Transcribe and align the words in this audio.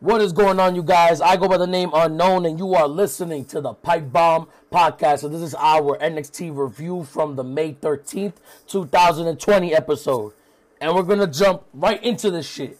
What 0.00 0.20
is 0.20 0.32
going 0.32 0.60
on, 0.60 0.76
you 0.76 0.84
guys? 0.84 1.20
I 1.20 1.36
go 1.36 1.48
by 1.48 1.56
the 1.56 1.66
name 1.66 1.90
Unknown, 1.92 2.46
and 2.46 2.56
you 2.56 2.72
are 2.74 2.86
listening 2.86 3.44
to 3.46 3.60
the 3.60 3.72
Pipe 3.72 4.12
Bomb 4.12 4.46
Podcast. 4.70 5.20
So, 5.20 5.28
this 5.28 5.40
is 5.40 5.56
our 5.56 5.98
NXT 5.98 6.56
review 6.56 7.02
from 7.02 7.34
the 7.34 7.42
May 7.42 7.72
13th, 7.72 8.34
2020 8.68 9.74
episode. 9.74 10.34
And 10.80 10.94
we're 10.94 11.02
going 11.02 11.18
to 11.18 11.26
jump 11.26 11.64
right 11.74 12.00
into 12.04 12.30
this 12.30 12.48
shit. 12.48 12.78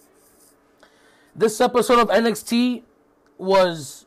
This 1.35 1.61
episode 1.61 1.99
of 1.99 2.09
NXT 2.09 2.85
was 3.37 4.07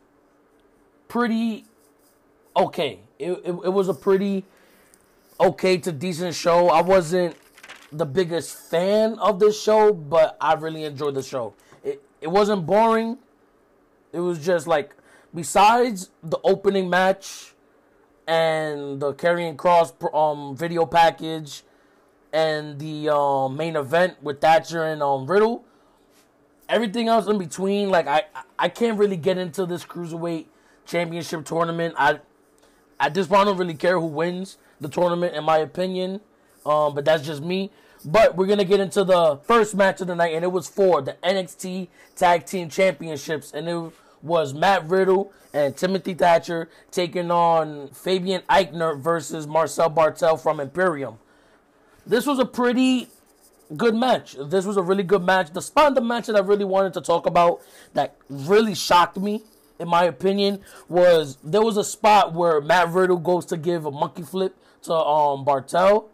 pretty 1.09 1.65
okay. 2.55 3.01
It, 3.19 3.31
it, 3.31 3.51
it 3.65 3.73
was 3.73 3.89
a 3.89 3.93
pretty 3.93 4.45
okay 5.37 5.77
to 5.79 5.91
decent 5.91 6.33
show. 6.33 6.69
I 6.69 6.81
wasn't 6.81 7.35
the 7.91 8.05
biggest 8.05 8.57
fan 8.69 9.19
of 9.19 9.41
this 9.41 9.61
show, 9.61 9.91
but 9.91 10.37
I 10.39 10.53
really 10.53 10.85
enjoyed 10.85 11.15
the 11.15 11.23
show. 11.23 11.55
It 12.21 12.27
wasn't 12.27 12.65
boring. 12.65 13.17
It 14.13 14.19
was 14.19 14.43
just 14.45 14.67
like 14.67 14.95
besides 15.33 16.11
the 16.23 16.39
opening 16.43 16.89
match 16.89 17.53
and 18.27 19.01
the 19.01 19.13
Karrion 19.13 19.55
Kross 19.55 19.91
um 20.13 20.55
video 20.55 20.85
package 20.85 21.63
and 22.31 22.79
the 22.79 23.09
um, 23.13 23.57
main 23.57 23.75
event 23.75 24.21
with 24.21 24.39
Thatcher 24.39 24.83
and 24.85 25.01
um 25.01 25.25
Riddle, 25.25 25.65
everything 26.69 27.07
else 27.07 27.27
in 27.27 27.37
between, 27.37 27.89
like 27.89 28.07
I 28.07 28.23
I 28.59 28.69
can't 28.69 28.97
really 28.97 29.17
get 29.17 29.37
into 29.37 29.65
this 29.65 29.83
cruiserweight 29.83 30.45
championship 30.85 31.45
tournament. 31.45 31.95
I 31.97 32.19
at 32.99 33.13
this 33.13 33.27
point 33.27 33.41
I 33.41 33.45
don't 33.45 33.57
really 33.57 33.73
care 33.73 33.99
who 33.99 34.05
wins 34.05 34.57
the 34.79 34.87
tournament 34.87 35.35
in 35.35 35.43
my 35.43 35.57
opinion. 35.57 36.21
Um, 36.65 36.93
but 36.93 37.05
that's 37.05 37.25
just 37.25 37.41
me. 37.41 37.71
But 38.03 38.35
we're 38.35 38.47
gonna 38.47 38.65
get 38.65 38.79
into 38.79 39.03
the 39.03 39.37
first 39.43 39.75
match 39.75 40.01
of 40.01 40.07
the 40.07 40.15
night, 40.15 40.33
and 40.33 40.43
it 40.43 40.51
was 40.51 40.67
for 40.67 41.01
the 41.01 41.17
NXT 41.23 41.89
Tag 42.15 42.45
Team 42.45 42.69
Championships, 42.69 43.51
and 43.53 43.67
it 43.67 43.91
was 44.23 44.53
Matt 44.53 44.87
Riddle 44.87 45.31
and 45.53 45.75
Timothy 45.75 46.13
Thatcher 46.13 46.69
taking 46.89 47.29
on 47.29 47.89
Fabian 47.89 48.41
Aichner 48.49 48.99
versus 48.99 49.45
Marcel 49.45 49.89
Barthel 49.89 50.41
from 50.41 50.59
Imperium. 50.59 51.19
This 52.05 52.25
was 52.25 52.39
a 52.39 52.45
pretty 52.45 53.07
good 53.77 53.95
match. 53.95 54.35
This 54.39 54.65
was 54.65 54.77
a 54.77 54.81
really 54.81 55.03
good 55.03 55.23
match. 55.23 55.53
The 55.53 55.61
spot 55.61 55.95
the 55.95 56.01
match 56.01 56.27
that 56.27 56.35
I 56.35 56.39
really 56.39 56.65
wanted 56.65 56.93
to 56.93 57.01
talk 57.01 57.25
about 57.25 57.61
that 57.93 58.15
really 58.29 58.75
shocked 58.75 59.17
me, 59.17 59.43
in 59.79 59.87
my 59.87 60.05
opinion, 60.05 60.61
was 60.89 61.37
there 61.43 61.61
was 61.61 61.77
a 61.77 61.83
spot 61.83 62.33
where 62.33 62.61
Matt 62.61 62.89
Riddle 62.89 63.17
goes 63.17 63.45
to 63.47 63.57
give 63.57 63.85
a 63.85 63.91
monkey 63.91 64.23
flip 64.23 64.55
to 64.83 64.93
um 64.93 65.45
Barthel 65.45 66.09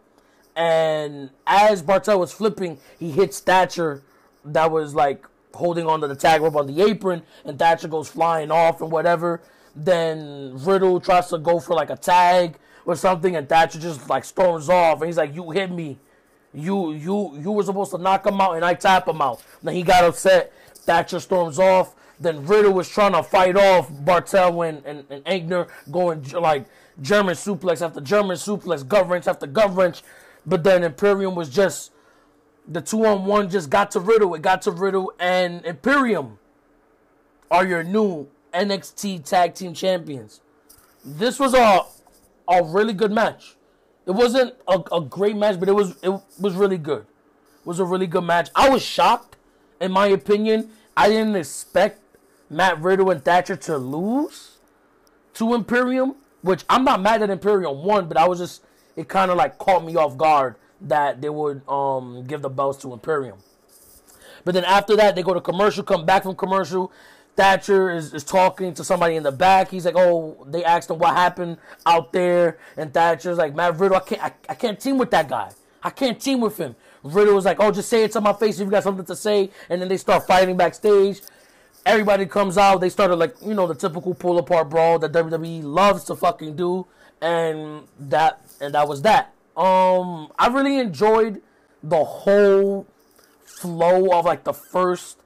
and 0.58 1.30
as 1.46 1.84
Barthel 1.84 2.18
was 2.18 2.32
flipping, 2.32 2.80
he 2.98 3.12
hits 3.12 3.38
Thatcher 3.38 4.02
that 4.44 4.72
was 4.72 4.92
like 4.92 5.24
holding 5.54 5.86
onto 5.86 6.08
the 6.08 6.16
tag 6.16 6.42
rope 6.42 6.56
on 6.56 6.66
the 6.66 6.82
apron, 6.82 7.22
and 7.44 7.56
Thatcher 7.56 7.86
goes 7.86 8.08
flying 8.08 8.50
off 8.50 8.80
and 8.80 8.90
whatever. 8.90 9.40
Then 9.76 10.58
Riddle 10.58 10.98
tries 11.00 11.28
to 11.28 11.38
go 11.38 11.60
for 11.60 11.74
like 11.74 11.90
a 11.90 11.96
tag 11.96 12.58
or 12.84 12.96
something, 12.96 13.36
and 13.36 13.48
Thatcher 13.48 13.78
just 13.78 14.10
like 14.10 14.24
storms 14.24 14.68
off, 14.68 15.00
and 15.00 15.06
he's 15.06 15.16
like, 15.16 15.32
"You 15.32 15.48
hit 15.52 15.70
me, 15.70 15.96
you 16.52 16.92
you 16.92 17.38
you 17.38 17.52
were 17.52 17.62
supposed 17.62 17.92
to 17.92 17.98
knock 17.98 18.26
him 18.26 18.40
out, 18.40 18.56
and 18.56 18.64
I 18.64 18.74
tap 18.74 19.06
him 19.06 19.22
out." 19.22 19.40
Then 19.62 19.76
he 19.76 19.84
got 19.84 20.02
upset. 20.02 20.52
Thatcher 20.74 21.20
storms 21.20 21.60
off. 21.60 21.94
Then 22.18 22.44
Riddle 22.46 22.72
was 22.72 22.88
trying 22.88 23.12
to 23.12 23.22
fight 23.22 23.56
off 23.56 23.92
Barthel 23.92 24.68
and 24.68 24.84
and, 24.84 25.04
and 25.08 25.24
Aichner 25.24 25.68
going 25.88 26.24
like 26.30 26.66
German 27.00 27.36
suplex 27.36 27.80
after 27.80 28.00
German 28.00 28.36
suplex, 28.36 28.86
gut 28.86 29.08
wrench 29.08 29.28
after 29.28 29.46
gut 29.46 29.72
wrench. 29.76 30.02
But 30.48 30.64
then 30.64 30.82
Imperium 30.82 31.34
was 31.34 31.50
just 31.50 31.92
the 32.66 32.80
two 32.80 33.04
on 33.04 33.26
one 33.26 33.50
just 33.50 33.68
got 33.68 33.90
to 33.92 34.00
Riddle. 34.00 34.34
It 34.34 34.40
got 34.40 34.62
to 34.62 34.70
Riddle 34.70 35.12
and 35.20 35.64
Imperium 35.64 36.38
are 37.50 37.66
your 37.66 37.82
new 37.82 38.28
NXT 38.54 39.24
Tag 39.24 39.54
Team 39.54 39.74
Champions. 39.74 40.40
This 41.04 41.38
was 41.38 41.52
a 41.54 41.84
a 42.50 42.64
really 42.64 42.94
good 42.94 43.12
match. 43.12 43.56
It 44.06 44.12
wasn't 44.12 44.54
a, 44.66 44.82
a 44.90 45.02
great 45.02 45.36
match, 45.36 45.60
but 45.60 45.68
it 45.68 45.72
was 45.72 45.96
it 46.02 46.10
was 46.40 46.54
really 46.54 46.78
good. 46.78 47.02
It 47.02 47.66
was 47.66 47.78
a 47.78 47.84
really 47.84 48.06
good 48.06 48.24
match. 48.24 48.48
I 48.54 48.70
was 48.70 48.82
shocked, 48.82 49.36
in 49.80 49.92
my 49.92 50.06
opinion. 50.06 50.70
I 50.96 51.10
didn't 51.10 51.36
expect 51.36 52.00
Matt 52.48 52.80
Riddle 52.80 53.10
and 53.10 53.22
Thatcher 53.22 53.56
to 53.56 53.76
lose 53.76 54.56
to 55.34 55.54
Imperium, 55.54 56.16
which 56.40 56.64
I'm 56.70 56.84
not 56.84 57.02
mad 57.02 57.20
that 57.20 57.28
Imperium 57.28 57.84
won, 57.84 58.08
but 58.08 58.16
I 58.16 58.26
was 58.26 58.38
just 58.38 58.62
it 58.98 59.08
kind 59.08 59.30
of 59.30 59.36
like 59.36 59.58
caught 59.58 59.84
me 59.84 59.94
off 59.94 60.16
guard 60.16 60.56
that 60.80 61.20
they 61.20 61.28
would 61.28 61.66
um, 61.68 62.24
give 62.24 62.42
the 62.42 62.50
belts 62.50 62.82
to 62.82 62.92
Imperium. 62.92 63.38
But 64.44 64.54
then 64.54 64.64
after 64.64 64.96
that, 64.96 65.14
they 65.14 65.22
go 65.22 65.34
to 65.34 65.40
commercial, 65.40 65.84
come 65.84 66.04
back 66.04 66.24
from 66.24 66.34
commercial. 66.34 66.90
Thatcher 67.36 67.90
is, 67.90 68.12
is 68.12 68.24
talking 68.24 68.74
to 68.74 68.82
somebody 68.82 69.14
in 69.14 69.22
the 69.22 69.30
back. 69.30 69.70
He's 69.70 69.84
like, 69.84 69.94
"Oh, 69.96 70.44
they 70.48 70.64
asked 70.64 70.90
him 70.90 70.98
what 70.98 71.14
happened 71.14 71.58
out 71.86 72.12
there," 72.12 72.58
and 72.76 72.92
Thatcher's 72.92 73.38
like, 73.38 73.54
"Matt 73.54 73.78
Riddle, 73.78 73.98
I 73.98 74.00
can't, 74.00 74.22
I, 74.22 74.32
I 74.48 74.54
can't 74.54 74.80
team 74.80 74.98
with 74.98 75.12
that 75.12 75.28
guy. 75.28 75.52
I 75.80 75.90
can't 75.90 76.20
team 76.20 76.40
with 76.40 76.56
him." 76.58 76.74
Riddle 77.04 77.36
was 77.36 77.44
like, 77.44 77.60
"Oh, 77.60 77.70
just 77.70 77.88
say 77.88 78.02
it 78.02 78.10
to 78.12 78.20
my 78.20 78.32
face 78.32 78.58
if 78.58 78.64
you 78.64 78.70
got 78.72 78.82
something 78.82 79.04
to 79.06 79.14
say," 79.14 79.50
and 79.70 79.80
then 79.80 79.88
they 79.88 79.96
start 79.96 80.26
fighting 80.26 80.56
backstage. 80.56 81.20
Everybody 81.86 82.26
comes 82.26 82.58
out. 82.58 82.80
They 82.80 82.88
started 82.88 83.14
like 83.14 83.36
you 83.46 83.54
know 83.54 83.68
the 83.68 83.76
typical 83.76 84.14
pull 84.14 84.38
apart 84.38 84.68
brawl 84.68 84.98
that 84.98 85.12
WWE 85.12 85.62
loves 85.62 86.02
to 86.04 86.16
fucking 86.16 86.56
do, 86.56 86.88
and 87.20 87.86
that 88.00 88.47
and 88.60 88.74
that 88.74 88.88
was 88.88 89.02
that. 89.02 89.34
Um, 89.56 90.32
I 90.38 90.48
really 90.48 90.78
enjoyed 90.78 91.42
the 91.82 92.04
whole 92.04 92.86
flow 93.44 94.12
of 94.12 94.24
like 94.24 94.44
the 94.44 94.52
first 94.52 95.18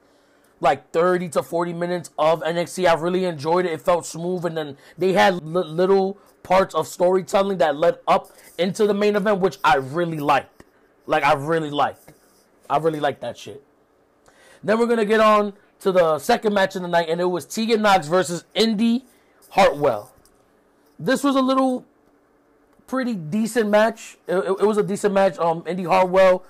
like 0.59 0.91
30 0.91 1.29
to 1.29 1.43
40 1.43 1.73
minutes 1.73 2.09
of 2.17 2.41
NXT. 2.41 2.89
I 2.89 2.93
really 2.93 3.25
enjoyed 3.25 3.65
it. 3.65 3.73
It 3.73 3.81
felt 3.81 4.05
smooth, 4.05 4.45
and 4.45 4.57
then 4.57 4.77
they 4.97 5.13
had 5.13 5.43
li- 5.43 5.63
little 5.65 6.17
parts 6.41 6.73
of 6.73 6.87
storytelling 6.87 7.57
that 7.59 7.75
led 7.75 7.97
up 8.07 8.31
into 8.57 8.87
the 8.87 8.93
main 8.93 9.15
event, 9.15 9.39
which 9.39 9.59
I 9.63 9.75
really 9.75 10.19
liked. 10.19 10.63
Like 11.05 11.23
I 11.23 11.33
really 11.33 11.69
liked. 11.69 12.13
I 12.69 12.77
really 12.77 12.99
liked 12.99 13.21
that 13.21 13.37
shit. 13.37 13.63
Then 14.63 14.79
we're 14.79 14.87
gonna 14.87 15.05
get 15.05 15.19
on 15.19 15.53
to 15.81 15.91
the 15.91 16.17
second 16.17 16.53
match 16.53 16.75
of 16.75 16.81
the 16.81 16.87
night, 16.87 17.09
and 17.09 17.19
it 17.19 17.25
was 17.25 17.45
Tegan 17.45 17.81
Nox 17.81 18.07
versus 18.07 18.45
Indi 18.55 19.05
Hartwell. 19.49 20.13
This 20.97 21.23
was 21.23 21.35
a 21.35 21.41
little 21.41 21.85
pretty 22.87 23.15
decent 23.15 23.69
match. 23.69 24.17
It, 24.27 24.35
it, 24.35 24.49
it 24.61 24.65
was 24.65 24.77
a 24.77 24.83
decent 24.83 25.13
match. 25.13 25.37
Um, 25.37 25.63
Indi 25.67 25.83
Hartwell 25.83 26.43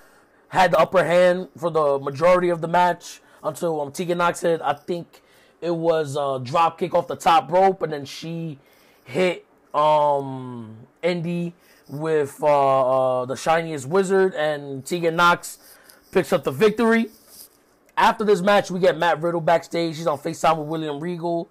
had 0.48 0.72
the 0.72 0.78
upper 0.78 1.04
hand 1.04 1.48
for 1.56 1.70
the 1.70 1.98
majority 1.98 2.48
of 2.48 2.60
the 2.60 2.68
match 2.68 3.20
until 3.42 3.80
um, 3.80 3.92
Tegan 3.92 4.18
Nox 4.18 4.40
hit. 4.40 4.60
I 4.62 4.74
think 4.74 5.22
it 5.60 5.74
was 5.74 6.16
a 6.16 6.40
drop 6.42 6.78
kick 6.78 6.94
off 6.94 7.08
the 7.08 7.16
top 7.16 7.50
rope, 7.50 7.82
and 7.82 7.92
then 7.92 8.04
she 8.04 8.58
hit 9.04 9.46
um, 9.72 10.76
Indi 11.02 11.54
with 11.88 12.38
uh, 12.42 13.22
uh, 13.22 13.24
the 13.26 13.36
shining 13.36 13.78
wizard, 13.88 14.34
and 14.34 14.84
Tegan 14.84 15.16
Nox 15.16 15.58
picks 16.12 16.32
up 16.32 16.44
the 16.44 16.50
victory. 16.50 17.10
After 17.96 18.24
this 18.24 18.40
match, 18.40 18.70
we 18.70 18.80
get 18.80 18.98
Matt 18.98 19.22
Riddle 19.22 19.40
backstage. 19.40 19.96
He's 19.96 20.06
on 20.06 20.18
FaceTime 20.18 20.58
with 20.58 20.68
William 20.68 20.98
Regal 21.00 21.48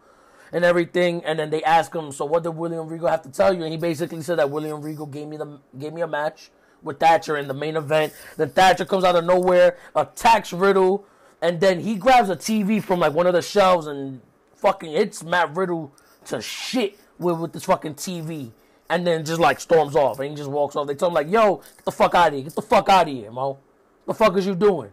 and 0.53 0.63
everything. 0.63 1.25
And 1.25 1.39
then 1.39 1.49
they 1.49 1.63
ask 1.63 1.93
him, 1.93 2.11
"So 2.11 2.23
what 2.23 2.43
did 2.43 2.51
William 2.51 2.87
Regal 2.87 3.09
have 3.09 3.23
to 3.23 3.29
tell 3.29 3.53
you?" 3.53 3.63
And 3.63 3.71
he 3.71 3.77
basically 3.77 4.21
said 4.21 4.37
that 4.37 4.49
William 4.49 4.81
Regal 4.81 5.07
gave 5.07 5.27
me 5.27 5.35
the 5.35 5.59
gave 5.77 5.91
me 5.91 6.01
a 6.01 6.07
match 6.07 6.51
with 6.81 6.99
Thatcher 6.99 7.35
in 7.37 7.47
the 7.47 7.53
main 7.53 7.75
event. 7.75 8.13
Then 8.37 8.49
Thatcher 8.49 8.85
comes 8.85 9.03
out 9.03 9.15
of 9.15 9.25
nowhere, 9.25 9.77
attacks 9.95 10.53
Riddle, 10.53 11.05
and 11.41 11.59
then 11.59 11.79
he 11.79 11.95
grabs 11.95 12.29
a 12.29 12.35
TV 12.35 12.81
from 12.81 12.99
like 12.99 13.13
one 13.13 13.27
of 13.27 13.33
the 13.33 13.41
shelves 13.41 13.87
and 13.87 14.21
fucking 14.55 14.91
hits 14.91 15.23
Matt 15.23 15.55
Riddle 15.55 15.93
to 16.25 16.41
shit 16.41 16.97
with 17.17 17.39
with 17.39 17.53
this 17.53 17.65
fucking 17.65 17.95
TV. 17.95 18.51
And 18.89 19.07
then 19.07 19.25
just 19.25 19.39
like 19.39 19.59
storms 19.59 19.95
off 19.95 20.19
and 20.19 20.29
he 20.29 20.35
just 20.35 20.49
walks 20.49 20.75
off. 20.75 20.87
They 20.87 20.93
tell 20.93 21.07
him 21.07 21.15
like, 21.15 21.29
"Yo, 21.29 21.55
get 21.57 21.85
the 21.85 21.91
fuck 21.91 22.13
out 22.13 22.27
of 22.27 22.33
here! 22.33 22.43
Get 22.43 22.55
the 22.55 22.61
fuck 22.61 22.89
out 22.89 23.07
of 23.07 23.13
here, 23.13 23.31
mo! 23.31 23.57
What 24.05 24.17
the 24.17 24.25
fuck 24.25 24.37
is 24.37 24.45
you 24.45 24.55
doing?" 24.55 24.91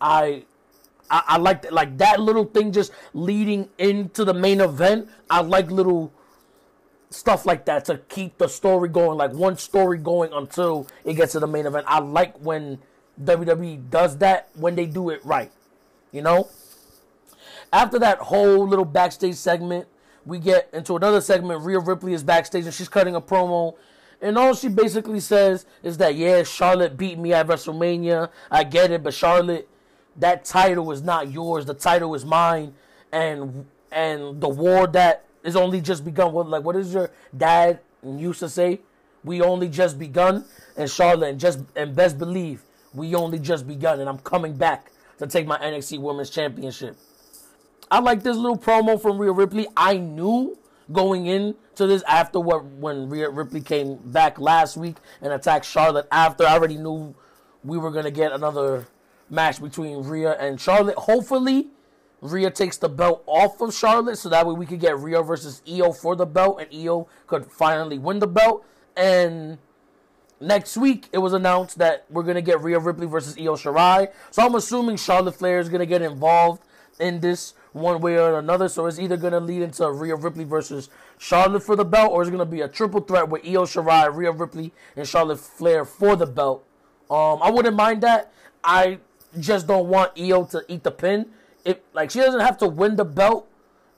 I 0.00 0.44
I, 1.10 1.22
I 1.26 1.36
like 1.38 1.70
like 1.70 1.98
that 1.98 2.20
little 2.20 2.44
thing 2.44 2.72
just 2.72 2.92
leading 3.12 3.68
into 3.78 4.24
the 4.24 4.34
main 4.34 4.60
event. 4.60 5.08
I 5.30 5.40
like 5.42 5.70
little 5.70 6.12
stuff 7.10 7.46
like 7.46 7.64
that 7.66 7.84
to 7.86 7.98
keep 8.08 8.38
the 8.38 8.48
story 8.48 8.88
going, 8.88 9.16
like 9.16 9.32
one 9.32 9.56
story 9.56 9.98
going 9.98 10.32
until 10.32 10.86
it 11.04 11.14
gets 11.14 11.32
to 11.32 11.40
the 11.40 11.46
main 11.46 11.66
event. 11.66 11.86
I 11.88 12.00
like 12.00 12.36
when 12.38 12.78
WWE 13.22 13.90
does 13.90 14.18
that 14.18 14.48
when 14.54 14.74
they 14.74 14.86
do 14.86 15.10
it 15.10 15.24
right, 15.24 15.52
you 16.12 16.22
know. 16.22 16.48
After 17.72 17.98
that 17.98 18.18
whole 18.18 18.66
little 18.66 18.84
backstage 18.84 19.34
segment, 19.34 19.88
we 20.24 20.38
get 20.38 20.68
into 20.72 20.96
another 20.96 21.20
segment. 21.20 21.62
Rhea 21.62 21.78
Ripley 21.78 22.12
is 22.12 22.22
backstage 22.22 22.64
and 22.64 22.74
she's 22.74 22.88
cutting 22.88 23.14
a 23.14 23.20
promo. 23.20 23.74
And 24.20 24.38
all 24.38 24.54
she 24.54 24.68
basically 24.68 25.20
says 25.20 25.66
is 25.82 25.98
that, 25.98 26.14
yeah, 26.14 26.44
Charlotte 26.44 26.96
beat 26.96 27.18
me 27.18 27.32
at 27.32 27.46
WrestleMania. 27.46 28.30
I 28.50 28.64
get 28.64 28.90
it, 28.90 29.02
but 29.02 29.12
Charlotte 29.12 29.68
that 30.16 30.44
title 30.44 30.90
is 30.92 31.02
not 31.02 31.30
yours. 31.30 31.66
The 31.66 31.74
title 31.74 32.14
is 32.14 32.24
mine, 32.24 32.74
and 33.12 33.66
and 33.90 34.40
the 34.40 34.48
war 34.48 34.86
that 34.88 35.24
is 35.42 35.56
only 35.56 35.80
just 35.80 36.04
begun. 36.04 36.32
What 36.32 36.48
like 36.48 36.64
what 36.64 36.76
is 36.76 36.94
your 36.94 37.10
dad 37.36 37.80
used 38.04 38.40
to 38.40 38.48
say? 38.48 38.80
We 39.22 39.40
only 39.40 39.68
just 39.68 39.98
begun, 39.98 40.44
and 40.76 40.90
Charlotte 40.90 41.28
and 41.30 41.40
just 41.40 41.60
and 41.76 41.94
best 41.94 42.18
believe 42.18 42.62
we 42.94 43.14
only 43.14 43.38
just 43.38 43.66
begun, 43.66 44.00
and 44.00 44.08
I'm 44.08 44.18
coming 44.18 44.54
back 44.54 44.92
to 45.18 45.26
take 45.26 45.46
my 45.46 45.58
NXT 45.58 46.00
Women's 46.00 46.30
Championship. 46.30 46.96
I 47.90 48.00
like 48.00 48.22
this 48.22 48.36
little 48.36 48.58
promo 48.58 49.00
from 49.00 49.18
Rhea 49.18 49.32
Ripley. 49.32 49.66
I 49.76 49.98
knew 49.98 50.56
going 50.92 51.26
in 51.26 51.54
to 51.76 51.86
this 51.86 52.02
after 52.04 52.38
what 52.40 52.64
when 52.64 53.08
Rhea 53.08 53.28
Ripley 53.30 53.60
came 53.60 53.96
back 53.96 54.38
last 54.38 54.76
week 54.76 54.96
and 55.20 55.32
attacked 55.32 55.66
Charlotte 55.66 56.06
after. 56.10 56.46
I 56.46 56.52
already 56.52 56.76
knew 56.76 57.14
we 57.62 57.78
were 57.78 57.90
gonna 57.90 58.10
get 58.10 58.32
another 58.32 58.86
match 59.34 59.60
between 59.60 60.02
Rhea 60.02 60.32
and 60.38 60.60
Charlotte. 60.60 60.96
Hopefully, 60.96 61.68
Rhea 62.24 62.50
takes 62.50 62.78
the 62.78 62.88
belt 62.88 63.22
off 63.26 63.60
of 63.60 63.74
Charlotte 63.74 64.16
so 64.16 64.30
that 64.30 64.46
way 64.46 64.54
we 64.54 64.64
could 64.64 64.80
get 64.80 64.98
Rhea 64.98 65.22
versus 65.22 65.60
Io 65.68 65.92
for 65.92 66.16
the 66.16 66.24
belt 66.24 66.58
and 66.60 66.68
Io 66.74 67.06
could 67.26 67.44
finally 67.44 67.98
win 67.98 68.18
the 68.18 68.26
belt. 68.26 68.64
And 68.96 69.58
next 70.40 70.78
week 70.78 71.08
it 71.12 71.18
was 71.18 71.34
announced 71.34 71.76
that 71.78 72.06
we're 72.08 72.22
gonna 72.22 72.40
get 72.40 72.62
Rhea 72.62 72.78
Ripley 72.78 73.06
versus 73.06 73.36
Io 73.38 73.56
Shirai. 73.56 74.10
So 74.30 74.42
I'm 74.42 74.54
assuming 74.54 74.96
Charlotte 74.96 75.34
Flair 75.34 75.58
is 75.58 75.68
gonna 75.68 75.84
get 75.84 76.00
involved 76.00 76.62
in 76.98 77.20
this 77.20 77.52
one 77.72 78.00
way 78.00 78.18
or 78.18 78.38
another. 78.38 78.68
So 78.70 78.86
it's 78.86 78.98
either 78.98 79.18
gonna 79.18 79.40
lead 79.40 79.60
into 79.60 79.90
Rhea 79.90 80.16
Ripley 80.16 80.44
versus 80.44 80.88
Charlotte 81.18 81.62
for 81.62 81.76
the 81.76 81.84
belt, 81.84 82.10
or 82.10 82.22
it's 82.22 82.30
gonna 82.30 82.46
be 82.46 82.62
a 82.62 82.68
triple 82.68 83.00
threat 83.00 83.28
with 83.28 83.44
Io 83.44 83.64
Shirai, 83.64 84.14
Rhea 84.14 84.32
Ripley, 84.32 84.72
and 84.96 85.06
Charlotte 85.06 85.40
Flair 85.40 85.84
for 85.84 86.16
the 86.16 86.26
belt. 86.26 86.64
Um, 87.10 87.40
I 87.42 87.50
wouldn't 87.50 87.76
mind 87.76 88.02
that. 88.02 88.32
I 88.62 89.00
just 89.38 89.66
don't 89.66 89.88
want 89.88 90.12
Io 90.18 90.44
to 90.46 90.64
eat 90.68 90.82
the 90.82 90.90
pin. 90.90 91.26
If 91.64 91.78
like 91.92 92.10
she 92.10 92.20
doesn't 92.20 92.40
have 92.40 92.58
to 92.58 92.68
win 92.68 92.96
the 92.96 93.04
belt, 93.04 93.48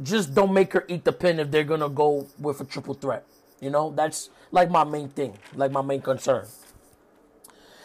just 0.03 0.35
don't 0.35 0.53
make 0.53 0.73
her 0.73 0.85
eat 0.89 1.05
the 1.05 1.13
pin 1.13 1.41
if 1.41 1.51
they're 1.51 1.65
gonna 1.65 1.89
go 1.89 2.27
with 2.39 2.61
a 2.61 2.65
triple 2.65 2.95
threat. 2.95 3.25
You 3.61 3.71
know, 3.71 3.93
that's 3.95 4.31
like 4.51 4.71
my 4.71 4.85
main 4.85 5.09
thing, 5.09 5.37
like 5.55 5.73
my 5.73 5.83
main 5.83 6.01
concern. 6.01 6.47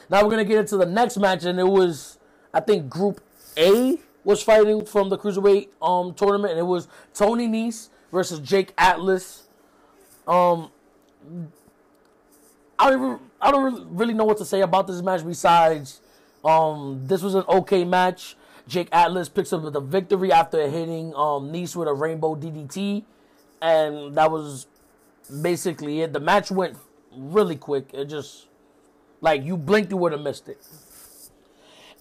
Now 0.09 0.23
we're 0.23 0.29
gonna 0.29 0.45
get 0.45 0.59
into 0.59 0.77
the 0.77 0.85
next 0.85 1.17
match, 1.17 1.45
and 1.45 1.59
it 1.59 1.67
was 1.67 2.17
I 2.53 2.59
think 2.59 2.89
Group 2.89 3.21
A 3.57 3.97
was 4.23 4.43
fighting 4.43 4.85
from 4.85 5.09
the 5.09 5.17
cruiserweight 5.17 5.69
um 5.81 6.13
tournament, 6.13 6.51
and 6.51 6.59
it 6.59 6.65
was 6.65 6.87
Tony 7.13 7.47
Nese 7.47 7.89
versus 8.11 8.39
Jake 8.39 8.73
Atlas. 8.77 9.47
Um, 10.27 10.69
I 12.77 12.91
don't 12.91 13.21
I 13.41 13.51
don't 13.51 13.95
really 13.95 14.13
know 14.13 14.25
what 14.25 14.37
to 14.37 14.45
say 14.45 14.61
about 14.61 14.87
this 14.87 15.01
match 15.01 15.25
besides 15.25 16.01
um 16.43 17.01
this 17.07 17.21
was 17.21 17.35
an 17.35 17.43
okay 17.47 17.83
match. 17.83 18.35
Jake 18.67 18.89
Atlas 18.91 19.27
picks 19.27 19.51
up 19.51 19.71
the 19.71 19.79
victory 19.79 20.31
after 20.31 20.69
hitting 20.69 21.13
um 21.15 21.51
Nese 21.51 21.75
with 21.75 21.87
a 21.87 21.93
rainbow 21.93 22.35
DDT, 22.35 23.03
and 23.61 24.15
that 24.15 24.31
was 24.31 24.67
basically 25.41 26.01
it. 26.01 26.13
The 26.13 26.19
match 26.19 26.51
went 26.51 26.77
really 27.11 27.55
quick. 27.55 27.89
It 27.93 28.05
just 28.05 28.47
like 29.21 29.43
you 29.43 29.57
blinked, 29.57 29.91
you 29.91 29.97
would 29.97 30.11
have 30.11 30.21
missed 30.21 30.49
it. 30.49 30.59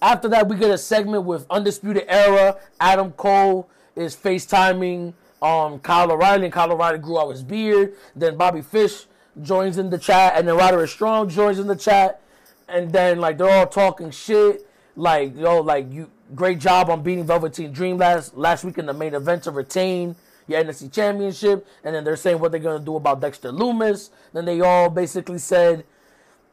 After 0.01 0.27
that, 0.29 0.47
we 0.47 0.57
get 0.57 0.71
a 0.71 0.77
segment 0.77 1.25
with 1.25 1.45
Undisputed 1.49 2.05
Era. 2.07 2.57
Adam 2.79 3.11
Cole 3.11 3.69
is 3.95 4.15
FaceTiming 4.15 5.13
um, 5.41 5.79
Kyle 5.79 6.11
O'Reilly, 6.11 6.45
and 6.45 6.53
Kyle 6.53 6.71
O'Reilly 6.71 6.97
grew 6.97 7.19
out 7.19 7.29
his 7.29 7.43
beard. 7.43 7.95
Then 8.15 8.35
Bobby 8.35 8.61
Fish 8.61 9.05
joins 9.41 9.77
in 9.77 9.89
the 9.89 9.99
chat, 9.99 10.33
and 10.35 10.47
then 10.47 10.57
Roderick 10.57 10.89
Strong 10.89 11.29
joins 11.29 11.59
in 11.59 11.67
the 11.67 11.75
chat. 11.75 12.21
And 12.71 12.91
then, 12.91 13.19
like, 13.19 13.37
they're 13.37 13.49
all 13.49 13.67
talking 13.67 14.11
shit. 14.11 14.67
Like, 14.95 15.35
yo, 15.37 15.61
like, 15.61 15.91
you 15.91 16.09
great 16.35 16.59
job 16.59 16.89
on 16.89 17.03
beating 17.03 17.25
Velveteen 17.25 17.71
Dream 17.71 17.97
last, 17.97 18.37
last 18.37 18.63
week 18.63 18.77
in 18.77 18.85
the 18.85 18.93
main 18.93 19.13
event 19.13 19.43
to 19.43 19.51
retain 19.51 20.15
your 20.47 20.63
NXT 20.63 20.91
Championship. 20.91 21.67
And 21.83 21.95
then 21.95 22.03
they're 22.03 22.15
saying 22.15 22.39
what 22.39 22.51
they're 22.51 22.61
to 22.61 22.79
do 22.79 22.95
about 22.95 23.21
Dexter 23.21 23.51
Lumis. 23.51 24.09
Then 24.33 24.45
they 24.45 24.61
all 24.61 24.89
basically 24.89 25.37
said, 25.37 25.85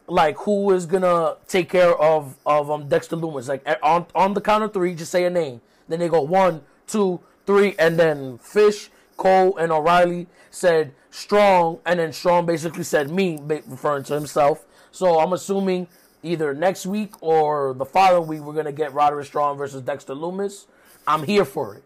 like 0.08 0.38
who 0.38 0.72
is 0.72 0.86
gonna 0.86 1.36
take 1.46 1.68
care 1.68 1.94
of 1.94 2.36
of 2.46 2.70
um 2.70 2.88
Dexter 2.88 3.16
Lumis. 3.16 3.48
Like 3.48 3.62
on 3.82 4.06
on 4.14 4.34
the 4.34 4.40
count 4.40 4.64
of 4.64 4.72
three, 4.72 4.94
just 4.94 5.12
say 5.12 5.24
a 5.24 5.30
name. 5.30 5.60
Then 5.86 6.00
they 6.00 6.08
go 6.08 6.22
one, 6.22 6.62
two, 6.86 7.20
three, 7.46 7.74
and 7.78 7.98
then 7.98 8.38
Fish, 8.38 8.90
Cole, 9.16 9.56
and 9.56 9.70
O'Reilly 9.70 10.26
said 10.50 10.92
Strong, 11.10 11.80
and 11.86 11.98
then 12.00 12.12
Strong 12.12 12.46
basically 12.46 12.84
said 12.84 13.10
me, 13.10 13.38
referring 13.66 14.04
to 14.04 14.14
himself. 14.14 14.64
So 14.90 15.18
I'm 15.18 15.32
assuming 15.32 15.88
either 16.22 16.54
next 16.54 16.86
week 16.86 17.14
or 17.20 17.74
the 17.74 17.84
following 17.84 18.28
week 18.28 18.40
we're 18.40 18.54
gonna 18.54 18.72
get 18.72 18.92
Roderick 18.92 19.26
Strong 19.26 19.58
versus 19.58 19.82
Dexter 19.82 20.14
Lumis. 20.14 20.66
I'm 21.06 21.22
here 21.22 21.44
for 21.44 21.76
it. 21.76 21.82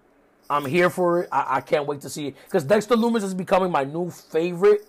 I'm 0.50 0.64
here 0.66 0.90
for 0.90 1.22
it. 1.22 1.28
I, 1.32 1.56
I 1.56 1.60
can't 1.60 1.86
wait 1.86 2.00
to 2.02 2.10
see 2.10 2.28
it 2.28 2.36
because 2.44 2.64
Dexter 2.64 2.96
Lumis 2.96 3.22
is 3.22 3.34
becoming 3.34 3.70
my 3.70 3.84
new 3.84 4.10
favorite 4.10 4.86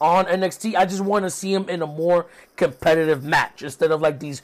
on 0.00 0.26
NXT. 0.26 0.74
I 0.74 0.86
just 0.86 1.00
want 1.00 1.24
to 1.24 1.30
see 1.30 1.52
him 1.52 1.68
in 1.68 1.82
a 1.82 1.86
more 1.86 2.26
competitive 2.56 3.24
match 3.24 3.62
instead 3.62 3.90
of 3.90 4.00
like 4.00 4.20
these 4.20 4.42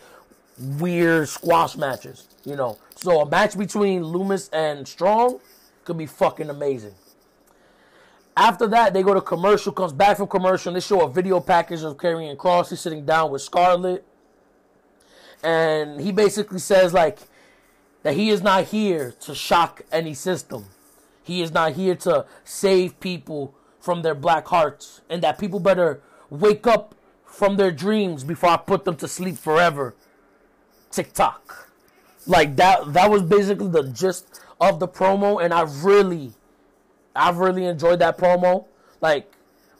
weird 0.59 1.29
squash 1.29 1.77
matches, 1.77 2.29
you 2.45 2.57
know. 2.57 2.79
So 2.97 3.21
a 3.21 3.29
match 3.29 3.57
between 3.57 4.03
Lumis 4.03 4.49
and 4.53 4.87
Strong 4.87 5.41
could 5.85 5.99
be 5.99 6.07
fucking 6.07 6.51
amazing. 6.51 6.95
After 8.37 8.67
that, 8.69 8.93
they 8.93 9.03
go 9.03 9.15
to 9.15 9.21
commercial, 9.21 9.73
comes 9.73 9.93
back 9.93 10.17
from 10.17 10.27
commercial, 10.27 10.71
and 10.71 10.77
they 10.77 10.85
show 10.85 11.03
a 11.03 11.09
video 11.09 11.41
package 11.41 11.83
of 11.83 11.97
Karrion 11.97 12.37
Kross. 12.37 12.71
He's 12.71 12.81
sitting 12.81 13.05
down 13.05 13.31
with 13.31 13.43
Scarlett. 13.43 14.05
And 15.43 16.01
he 16.01 16.11
basically 16.11 16.59
says, 16.59 16.93
like, 16.93 17.19
that 18.03 18.15
he 18.15 18.31
is 18.31 18.43
not 18.43 18.65
here 18.65 19.15
to 19.21 19.35
shock 19.35 19.83
any 19.93 20.15
system. 20.15 20.67
He 21.23 21.43
is 21.43 21.53
not 21.53 21.73
here 21.73 21.95
to 21.97 22.27
save 22.45 23.01
people 23.01 23.55
from 23.81 24.03
their 24.03 24.15
black 24.15 24.47
hearts 24.49 25.01
and 25.11 25.23
that 25.23 25.39
people 25.39 25.61
better 25.61 26.01
wake 26.31 26.67
up 26.67 26.95
from 27.25 27.57
their 27.57 27.71
dreams 27.71 28.25
before 28.25 28.51
I 28.51 28.57
put 28.57 28.85
them 28.85 28.97
to 28.97 29.09
sleep 29.09 29.37
forever. 29.37 29.95
TikTok. 30.91 31.71
Like 32.27 32.57
that 32.57 32.93
that 32.93 33.11
was 33.11 33.23
basically 33.23 33.69
the 33.69 33.83
gist 33.83 34.41
of 34.61 34.81
the 34.81 34.89
promo 34.89 35.43
and 35.43 35.53
I 35.53 35.63
really 35.63 36.33
I've 37.15 37.39
really 37.39 37.67
enjoyed 37.67 37.99
that 38.01 38.19
promo. 38.19 38.67
Like 39.01 39.31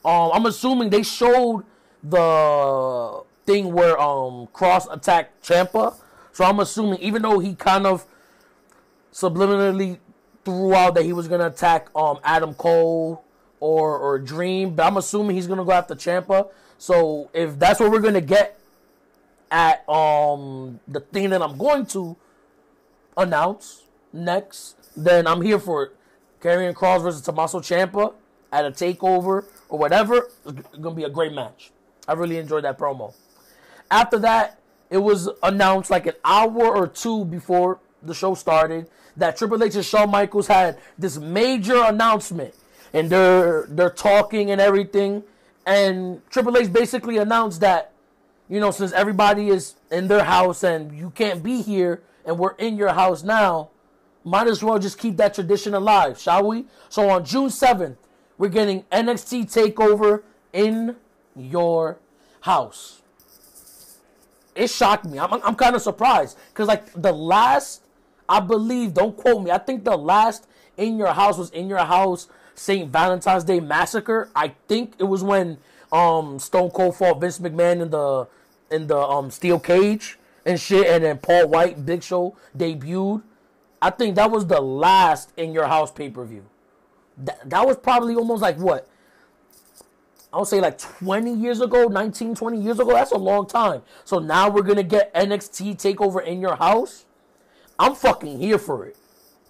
um 0.05 0.31
I'm 0.33 0.47
assuming 0.47 0.91
they 0.91 1.03
showed 1.03 1.65
the 2.03 3.23
thing 3.47 3.73
where 3.73 3.99
um 4.01 4.49
Kross 4.53 4.93
attacked 4.93 5.45
Ciampa. 5.45 5.95
So 6.33 6.45
I'm 6.45 6.61
assuming 6.61 7.01
even 7.01 7.23
though 7.23 7.39
he 7.39 7.55
kind 7.55 7.87
of 7.87 8.07
subliminally 9.13 9.99
threw 10.45 10.75
out 10.75 10.95
that 10.95 11.05
he 11.05 11.13
was 11.13 11.29
gonna 11.29 11.47
attack 11.47 11.89
um 11.95 12.19
Adam 12.25 12.55
Cole 12.55 13.25
or 13.61 13.97
or 13.97 14.19
Dream, 14.19 14.75
but 14.75 14.87
I'm 14.87 14.97
assuming 14.97 15.37
he's 15.37 15.47
gonna 15.47 15.65
go 15.65 15.73
after 15.73 15.95
Ciampa. 15.95 16.49
So 16.79 17.31
if 17.33 17.59
that's 17.59 17.81
what 17.81 17.91
we're 17.91 18.01
gonna 18.01 18.21
get 18.21 18.59
at 19.51 19.89
um 19.89 20.81
the 20.89 21.01
thing 21.01 21.31
that 21.31 21.41
I'm 21.41 21.57
going 21.57 21.87
to 21.87 22.17
announce 23.17 23.85
next, 24.13 24.77
then 24.97 25.27
I'm 25.27 25.43
here 25.43 25.59
for 25.59 25.85
it. 25.85 25.97
Karrion 26.45 26.75
Kross 26.75 27.03
versus 27.03 27.23
Tommaso 27.23 27.61
Ciampa 27.61 28.13
at 28.53 28.67
a 28.67 28.71
takeover 28.71 29.47
or 29.71 29.79
whatever. 29.79 30.29
It's 30.47 30.79
gonna 30.79 30.95
be 30.95 31.05
a 31.05 31.09
great 31.09 31.33
match. 31.33 31.73
I 32.07 32.13
really 32.13 32.37
enjoyed 32.37 32.65
that 32.65 32.79
promo. 32.79 33.15
After 33.91 34.19
that, 34.19 34.59
it 34.91 34.99
was 34.99 35.31
announced 35.43 35.91
like 35.91 36.07
an 36.07 36.15
hour 36.23 36.67
or 36.67 36.87
two 36.87 37.25
before 37.25 37.79
the 38.03 38.13
show 38.13 38.35
started 38.35 38.89
that 39.17 39.39
Triple 39.39 39.63
H 39.65 39.75
and 39.75 39.85
Shawn 39.85 40.11
Michaels 40.11 40.47
had 40.47 40.79
this 40.99 41.17
major 41.17 41.83
announcement 41.83 42.55
and 42.93 43.09
they're 43.09 43.65
they're 43.71 43.89
talking 43.89 44.51
and 44.51 44.61
everything. 44.61 45.23
And 45.65 46.21
Triple 46.29 46.59
H 46.59 46.71
basically 46.71 47.17
announced 47.17 47.63
that, 47.63 47.93
you 48.51 48.61
know, 48.61 48.71
since 48.71 48.93
everybody 48.93 49.49
is 49.49 49.77
in 49.91 50.09
their 50.09 50.25
house 50.25 50.63
and 50.63 50.93
you 50.93 51.09
can't 51.11 51.43
be 51.43 51.63
here 51.63 52.03
and 52.27 52.39
we're 52.39 52.55
in 52.57 52.77
your 52.77 52.93
house 52.93 53.23
now, 53.23 53.71
might 54.25 54.47
as 54.47 54.63
well 54.63 54.79
just 54.79 54.99
keep 54.99 55.17
that 55.19 55.35
tradition 55.35 55.75
alive, 55.75 56.19
shall 56.19 56.47
we? 56.47 56.65
So 56.89 57.09
on 57.11 57.25
June 57.25 57.49
7th, 57.49 57.97
we're 58.39 58.49
getting 58.49 58.83
NXT 58.85 59.53
TakeOver 59.53 60.23
in 60.53 60.97
your 61.37 61.99
house. 62.41 63.03
It 64.55 64.71
shocked 64.71 65.05
me. 65.05 65.19
I'm, 65.19 65.33
I'm 65.43 65.55
kind 65.55 65.75
of 65.77 65.83
surprised 65.83 66.39
because, 66.49 66.69
like, 66.69 66.91
the 67.01 67.13
last, 67.13 67.83
I 68.29 68.41
believe, 68.41 68.95
don't 68.95 69.17
quote 69.17 69.43
me, 69.43 69.51
I 69.51 69.59
think 69.59 69.85
the 69.85 69.97
last 69.97 70.47
in 70.77 70.97
your 70.97 71.13
house 71.13 71.39
was 71.39 71.51
in 71.51 71.69
your 71.69 71.79
house 71.79 72.29
St. 72.55 72.91
Valentine's 72.91 73.45
Day 73.45 73.61
Massacre. 73.61 74.31
I 74.35 74.55
think 74.69 74.95
it 74.99 75.05
was 75.05 75.23
when 75.23 75.59
um, 75.93 76.39
Stone 76.39 76.71
Cold 76.71 76.97
fought 76.97 77.21
Vince 77.21 77.39
McMahon 77.39 77.83
in 77.83 77.91
the 77.91 78.27
in 78.71 78.87
the 78.87 78.99
um, 78.99 79.31
steel 79.31 79.61
cage 79.61 80.19
and 80.45 80.59
shit, 80.59 80.87
and 80.87 81.05
then 81.05 81.19
Paul 81.19 81.49
White 81.49 81.85
Big 81.85 82.03
Show 82.03 82.37
debuted. 82.57 83.23
I 83.85 83.91
think 83.91 84.15
that 84.15 84.31
was 84.31 84.47
the 84.47 84.63
last 84.63 85.35
in 85.37 85.53
your 85.53 85.67
house 85.67 85.93
pay 85.93 86.09
per 86.09 86.25
view. 86.25 86.47
That, 87.19 87.51
that 87.51 87.67
was 87.67 87.77
probably 87.77 88.15
almost 88.15 88.41
like 88.41 88.57
what? 88.57 88.89
I 90.33 90.39
would 90.39 90.49
say 90.49 90.59
like 90.59 90.79
20 90.79 91.35
years 91.35 91.61
ago, 91.61 91.89
19, 91.89 92.35
20 92.35 92.61
years 92.63 92.81
ago. 92.81 92.95
That's 92.95 93.13
a 93.13 93.19
long 93.19 93.47
time. 93.47 93.83
So 94.07 94.19
now 94.21 94.49
we're 94.49 94.63
going 94.63 94.79
to 94.79 94.83
get 94.83 95.13
NXT 95.13 95.77
TakeOver 95.77 96.25
in 96.25 96.41
your 96.41 96.57
house. 96.57 97.05
I'm 97.79 97.95
fucking 97.95 98.39
here 98.39 98.57
for 98.57 98.87
it. 98.87 98.97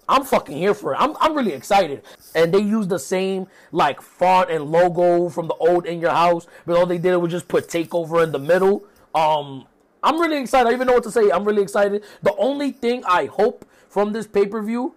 I'm 0.09 0.25
fucking 0.25 0.57
here 0.57 0.73
for 0.73 0.93
it. 0.93 0.97
I'm, 0.97 1.15
I'm 1.21 1.33
really 1.33 1.53
excited. 1.53 2.03
And 2.35 2.53
they 2.53 2.59
used 2.59 2.89
the 2.89 2.99
same 2.99 3.47
like 3.71 4.01
font 4.01 4.51
and 4.51 4.65
logo 4.65 5.29
from 5.29 5.47
the 5.47 5.55
old 5.55 5.85
in 5.85 6.01
your 6.01 6.11
house, 6.11 6.45
but 6.65 6.75
all 6.75 6.85
they 6.85 6.97
did 6.97 7.15
was 7.15 7.31
just 7.31 7.47
put 7.47 7.69
takeover 7.69 8.21
in 8.21 8.33
the 8.33 8.39
middle. 8.39 8.83
Um, 9.15 9.65
I'm 10.03 10.19
really 10.19 10.41
excited. 10.41 10.69
I 10.69 10.73
even 10.73 10.87
know 10.87 10.93
what 10.93 11.03
to 11.03 11.11
say. 11.11 11.31
I'm 11.31 11.45
really 11.45 11.61
excited. 11.61 12.03
The 12.21 12.35
only 12.35 12.73
thing 12.73 13.01
I 13.05 13.27
hope 13.27 13.65
from 13.95 14.11
this 14.11 14.27
pay 14.27 14.45
per 14.45 14.61
view 14.61 14.93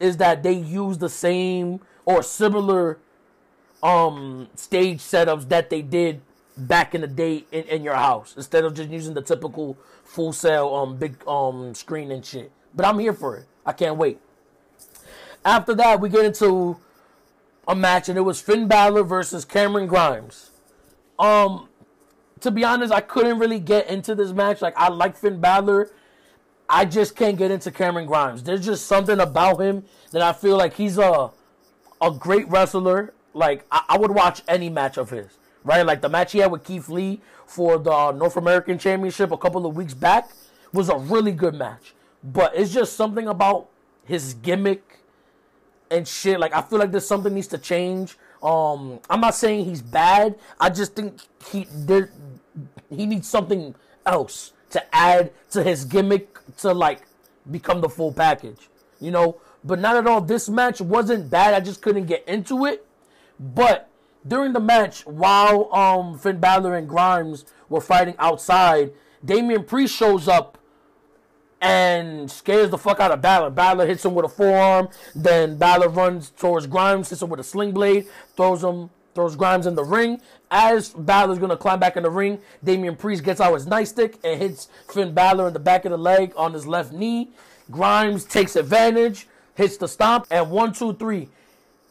is 0.00 0.16
that 0.16 0.42
they 0.42 0.52
use 0.52 0.98
the 0.98 1.08
same 1.08 1.78
or 2.04 2.20
similar 2.20 2.98
um 3.80 4.48
stage 4.56 4.98
setups 4.98 5.48
that 5.50 5.70
they 5.70 5.80
did 5.80 6.20
back 6.56 6.92
in 6.92 7.00
the 7.00 7.06
day 7.06 7.44
in, 7.52 7.62
in 7.68 7.84
your 7.84 7.94
house 7.94 8.34
instead 8.36 8.64
of 8.64 8.74
just 8.74 8.90
using 8.90 9.14
the 9.14 9.22
typical 9.22 9.78
full 10.02 10.32
sail 10.32 10.74
um 10.74 10.96
big 10.96 11.14
um 11.28 11.72
screen 11.76 12.10
and 12.10 12.26
shit. 12.26 12.50
But 12.74 12.86
I'm 12.86 12.98
here 12.98 13.12
for 13.12 13.36
it. 13.36 13.46
I 13.64 13.70
can't 13.70 13.96
wait. 13.96 14.18
After 15.44 15.72
that, 15.76 16.00
we 16.00 16.08
get 16.08 16.24
into 16.24 16.76
a 17.68 17.76
match, 17.76 18.08
and 18.08 18.18
it 18.18 18.22
was 18.22 18.40
Finn 18.40 18.66
Balor 18.66 19.04
versus 19.04 19.44
Cameron 19.44 19.86
Grimes. 19.86 20.50
Um, 21.20 21.68
to 22.40 22.50
be 22.50 22.64
honest, 22.64 22.92
I 22.92 23.00
couldn't 23.00 23.38
really 23.38 23.60
get 23.60 23.88
into 23.88 24.16
this 24.16 24.32
match. 24.32 24.60
Like, 24.60 24.76
I 24.76 24.88
like 24.88 25.16
Finn 25.16 25.40
Balor. 25.40 25.90
I 26.70 26.84
just 26.84 27.16
can't 27.16 27.36
get 27.36 27.50
into 27.50 27.72
Cameron 27.72 28.06
Grimes. 28.06 28.44
There's 28.44 28.64
just 28.64 28.86
something 28.86 29.18
about 29.18 29.60
him 29.60 29.84
that 30.12 30.22
I 30.22 30.32
feel 30.32 30.56
like 30.56 30.74
he's 30.74 30.98
a 30.98 31.30
a 32.00 32.10
great 32.10 32.48
wrestler. 32.48 33.12
Like, 33.34 33.66
I, 33.70 33.82
I 33.90 33.98
would 33.98 34.12
watch 34.12 34.42
any 34.48 34.70
match 34.70 34.96
of 34.96 35.10
his. 35.10 35.36
Right? 35.64 35.84
Like 35.84 36.00
the 36.00 36.08
match 36.08 36.32
he 36.32 36.38
had 36.38 36.50
with 36.50 36.64
Keith 36.64 36.88
Lee 36.88 37.20
for 37.44 37.78
the 37.78 38.12
North 38.12 38.36
American 38.36 38.78
Championship 38.78 39.30
a 39.30 39.36
couple 39.36 39.66
of 39.66 39.76
weeks 39.76 39.92
back 39.92 40.30
was 40.72 40.88
a 40.88 40.96
really 40.96 41.32
good 41.32 41.54
match. 41.54 41.92
But 42.24 42.56
it's 42.56 42.72
just 42.72 42.94
something 42.94 43.28
about 43.28 43.68
his 44.04 44.34
gimmick 44.34 45.00
and 45.90 46.06
shit. 46.08 46.40
Like 46.40 46.54
I 46.54 46.62
feel 46.62 46.78
like 46.78 46.92
there's 46.92 47.06
something 47.06 47.34
needs 47.34 47.48
to 47.48 47.58
change. 47.58 48.16
Um, 48.42 49.00
I'm 49.10 49.20
not 49.20 49.34
saying 49.34 49.66
he's 49.66 49.82
bad. 49.82 50.36
I 50.58 50.70
just 50.70 50.94
think 50.94 51.20
he 51.50 51.66
there 51.70 52.10
he 52.88 53.04
needs 53.04 53.28
something 53.28 53.74
else 54.06 54.52
to 54.70 54.94
add 54.94 55.32
to 55.50 55.62
his 55.62 55.84
gimmick 55.84 56.38
to 56.58 56.72
like 56.72 57.02
become 57.50 57.80
the 57.80 57.88
full 57.88 58.12
package. 58.12 58.68
You 59.00 59.10
know, 59.10 59.40
but 59.64 59.78
not 59.78 59.96
at 59.96 60.06
all. 60.06 60.20
This 60.20 60.48
match 60.48 60.80
wasn't 60.80 61.30
bad. 61.30 61.54
I 61.54 61.60
just 61.60 61.82
couldn't 61.82 62.06
get 62.06 62.26
into 62.28 62.66
it. 62.66 62.86
But 63.38 63.88
during 64.26 64.52
the 64.52 64.60
match, 64.60 65.06
while 65.06 65.72
um 65.74 66.18
Finn 66.18 66.38
Balor 66.40 66.74
and 66.74 66.88
Grimes 66.88 67.44
were 67.68 67.80
fighting 67.80 68.14
outside, 68.18 68.92
Damian 69.24 69.64
Priest 69.64 69.94
shows 69.94 70.28
up 70.28 70.58
and 71.60 72.30
scares 72.30 72.70
the 72.70 72.78
fuck 72.78 73.00
out 73.00 73.10
of 73.10 73.20
Balor. 73.20 73.50
Balor 73.50 73.86
hits 73.86 74.04
him 74.04 74.14
with 74.14 74.24
a 74.24 74.28
forearm. 74.28 74.88
Then 75.14 75.58
Balor 75.58 75.88
runs 75.88 76.30
towards 76.30 76.66
Grimes, 76.66 77.10
hits 77.10 77.22
him 77.22 77.28
with 77.28 77.40
a 77.40 77.44
sling 77.44 77.72
blade, 77.72 78.06
throws 78.36 78.64
him, 78.64 78.90
throws 79.20 79.36
Grimes 79.36 79.66
in 79.66 79.74
the 79.74 79.84
ring. 79.84 80.18
As 80.50 80.88
Balor's 80.88 81.38
gonna 81.38 81.56
climb 81.56 81.78
back 81.78 81.98
in 81.98 82.04
the 82.04 82.10
ring, 82.10 82.38
Damian 82.64 82.96
Priest 82.96 83.22
gets 83.22 83.38
out 83.38 83.52
his 83.52 83.66
nightstick 83.66 84.16
and 84.24 84.40
hits 84.40 84.68
Finn 84.90 85.12
Balor 85.12 85.48
in 85.48 85.52
the 85.52 85.58
back 85.58 85.84
of 85.84 85.90
the 85.90 85.98
leg 85.98 86.32
on 86.36 86.54
his 86.54 86.66
left 86.66 86.90
knee. 86.90 87.28
Grimes 87.70 88.24
takes 88.24 88.56
advantage, 88.56 89.28
hits 89.54 89.76
the 89.76 89.86
stomp, 89.86 90.26
and 90.30 90.50
one, 90.50 90.72
two, 90.72 90.94
three. 90.94 91.28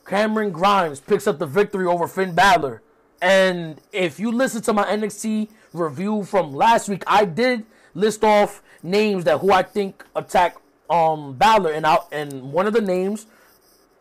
Cameron 0.08 0.52
Grimes 0.52 1.00
picks 1.00 1.28
up 1.28 1.38
the 1.38 1.46
victory 1.46 1.86
over 1.86 2.08
Finn 2.08 2.34
Balor. 2.34 2.82
And 3.22 3.80
if 3.92 4.20
you 4.20 4.32
listen 4.32 4.64
to 4.64 4.74
my 4.74 4.86
NXT 4.86 5.50
review 5.72 6.24
from 6.24 6.52
last 6.52 6.90
week, 6.90 7.04
I 7.06 7.26
did 7.26 7.64
list 7.94 8.24
off 8.24 8.64
names 8.82 9.26
that 9.26 9.38
who 9.38 9.52
I 9.52 9.62
think 9.62 10.04
attack 10.16 10.58
um 10.90 11.34
Balor, 11.34 11.74
and 11.74 11.86
out 11.86 12.08
and 12.12 12.52
one 12.52 12.66
of 12.66 12.74
the 12.74 12.82
names 12.82 13.28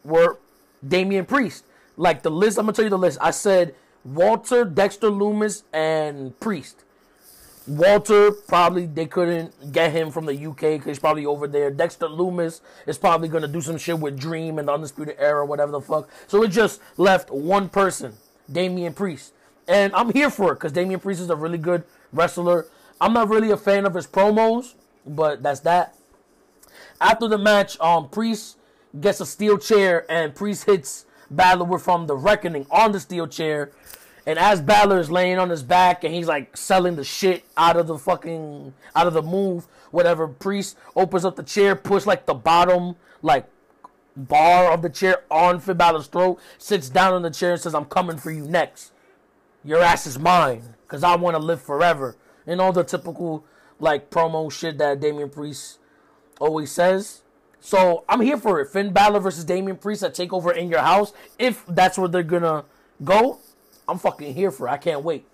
were 0.02 0.38
Damian 0.87 1.26
Priest. 1.26 1.64
Like 1.99 2.23
the 2.23 2.31
list, 2.31 2.59
I'm 2.59 2.64
gonna 2.64 2.75
tell 2.75 2.85
you 2.85 2.90
the 2.90 2.97
list. 2.97 3.19
I 3.21 3.33
said 3.33 3.75
Walter, 4.05 4.64
Dexter 4.64 5.11
Lumis, 5.11 5.64
and 5.73 6.38
Priest. 6.38 6.85
Walter 7.67 8.31
probably 8.31 8.87
they 8.87 9.05
couldn't 9.05 9.73
get 9.73 9.93
him 9.93 10.11
from 10.11 10.25
the 10.25 10.47
UK 10.47 10.61
because 10.61 10.87
he's 10.87 10.99
probably 11.00 11.26
over 11.26 11.49
there. 11.49 11.71
Dexter 11.73 12.07
Lumis 12.07 12.61
is 12.87 12.97
probably 12.97 13.28
gonna 13.28 13.49
do 13.49 13.61
some 13.61 13.76
shit 13.76 13.99
with 13.99 14.19
Dream 14.19 14.61
and 14.61 14.69
the 14.69 14.73
Undisputed 14.73 15.17
Era, 15.19 15.45
whatever 15.45 15.73
the 15.73 15.81
fuck. 15.81 16.09
So 16.28 16.45
it 16.45 16.49
just 16.49 16.81
left 16.97 17.31
one 17.31 17.69
person, 17.69 18.14
Damian 18.50 18.95
Priest, 18.95 19.35
and 19.67 19.93
I'm 19.93 20.12
here 20.12 20.31
for 20.31 20.52
it 20.52 20.55
because 20.55 20.73
Damian 20.73 21.00
Priest 21.00 21.21
is 21.21 21.31
a 21.31 21.37
really 21.37 21.59
good 21.59 21.83
wrestler. 22.12 22.67
I'm 23.00 23.12
not 23.12 23.28
really 23.28 23.50
a 23.50 23.57
fan 23.57 23.85
of 23.85 23.95
his 23.95 24.07
promos, 24.07 24.75
but 25.05 25.43
that's 25.43 25.61
that. 25.61 25.97
After 27.00 27.26
the 27.26 27.38
match, 27.38 27.78
um, 27.81 28.09
Priest 28.09 28.57
gets 28.99 29.21
a 29.21 29.26
steel 29.26 29.59
chair 29.59 30.07
and 30.11 30.35
Priest 30.35 30.64
hits 30.64 31.05
Balor 31.30 31.78
from 31.78 32.06
the 32.06 32.16
Reckoning 32.16 32.66
on 32.70 32.92
the 32.92 33.00
steel 33.00 33.26
chair. 33.26 33.70
And 34.26 34.38
as 34.38 34.61
Balor 34.61 34.99
is 34.99 35.11
laying 35.11 35.38
on 35.38 35.49
his 35.49 35.62
back 35.62 36.04
and 36.04 36.14
he's 36.14 36.26
like 36.26 36.56
selling 36.56 36.97
the 36.97 37.04
shit 37.04 37.44
out 37.56 37.76
of 37.76 37.87
the 37.87 37.99
fucking 37.99 38.75
out 38.94 39.06
of 39.06 39.14
the 39.14 39.23
move, 39.23 39.66
whatever, 39.90 40.28
Priest 40.28 40.76
opens 40.94 41.25
up 41.25 41.37
the 41.37 41.42
chair, 41.42 41.75
puts 41.75 42.06
like 42.06 42.26
the 42.26 42.35
bottom 42.35 42.97
like 43.23 43.47
bar 44.16 44.73
of 44.73 44.82
the 44.82 44.90
chair 44.90 45.23
on 45.30 45.61
Finn 45.61 45.76
Balor's 45.76 46.08
throat, 46.08 46.38
sits 46.58 46.88
down 46.88 47.14
on 47.14 47.23
the 47.23 47.30
chair 47.30 47.52
and 47.52 47.61
says, 47.61 47.75
I'm 47.75 47.87
coming 47.87 48.18
for 48.18 48.30
you 48.30 48.44
next. 48.44 48.92
Your 49.64 49.82
ass 49.82 50.06
is 50.06 50.18
mine, 50.18 50.75
because 50.82 51.02
I 51.02 51.16
want 51.16 51.37
to 51.37 51.42
live 51.42 51.62
forever 51.62 52.16
and 52.47 52.61
all 52.61 52.73
the 52.73 52.85
typical 52.85 53.44
like 53.78 54.11
promo 54.11 54.50
shit 54.50 54.78
that 54.78 55.00
Damian 55.00 55.30
Priest 55.30 55.78
always 56.40 56.73
says. 56.73 57.23
So 57.61 58.05
I'm 58.09 58.21
here 58.21 58.37
for 58.37 58.61
it. 58.61 58.69
Finn 58.69 58.93
Balor 58.93 59.21
versus 59.21 59.45
Damian 59.45 59.77
Priest 59.77 60.03
at 60.03 60.15
Takeover 60.15 60.57
in 60.57 60.69
your 60.69 60.81
house. 60.81 61.12
If 61.38 61.65
that's 61.67 61.99
where 61.99 62.09
they're 62.09 62.23
gonna 62.23 62.65
go, 63.03 63.41
I'm 63.88 63.99
fucking 63.99 64.35
here 64.35 64.50
for 64.50 64.69
it. 64.69 64.71
I 64.71 64.77
can't 64.77 65.03
wait. 65.03 65.27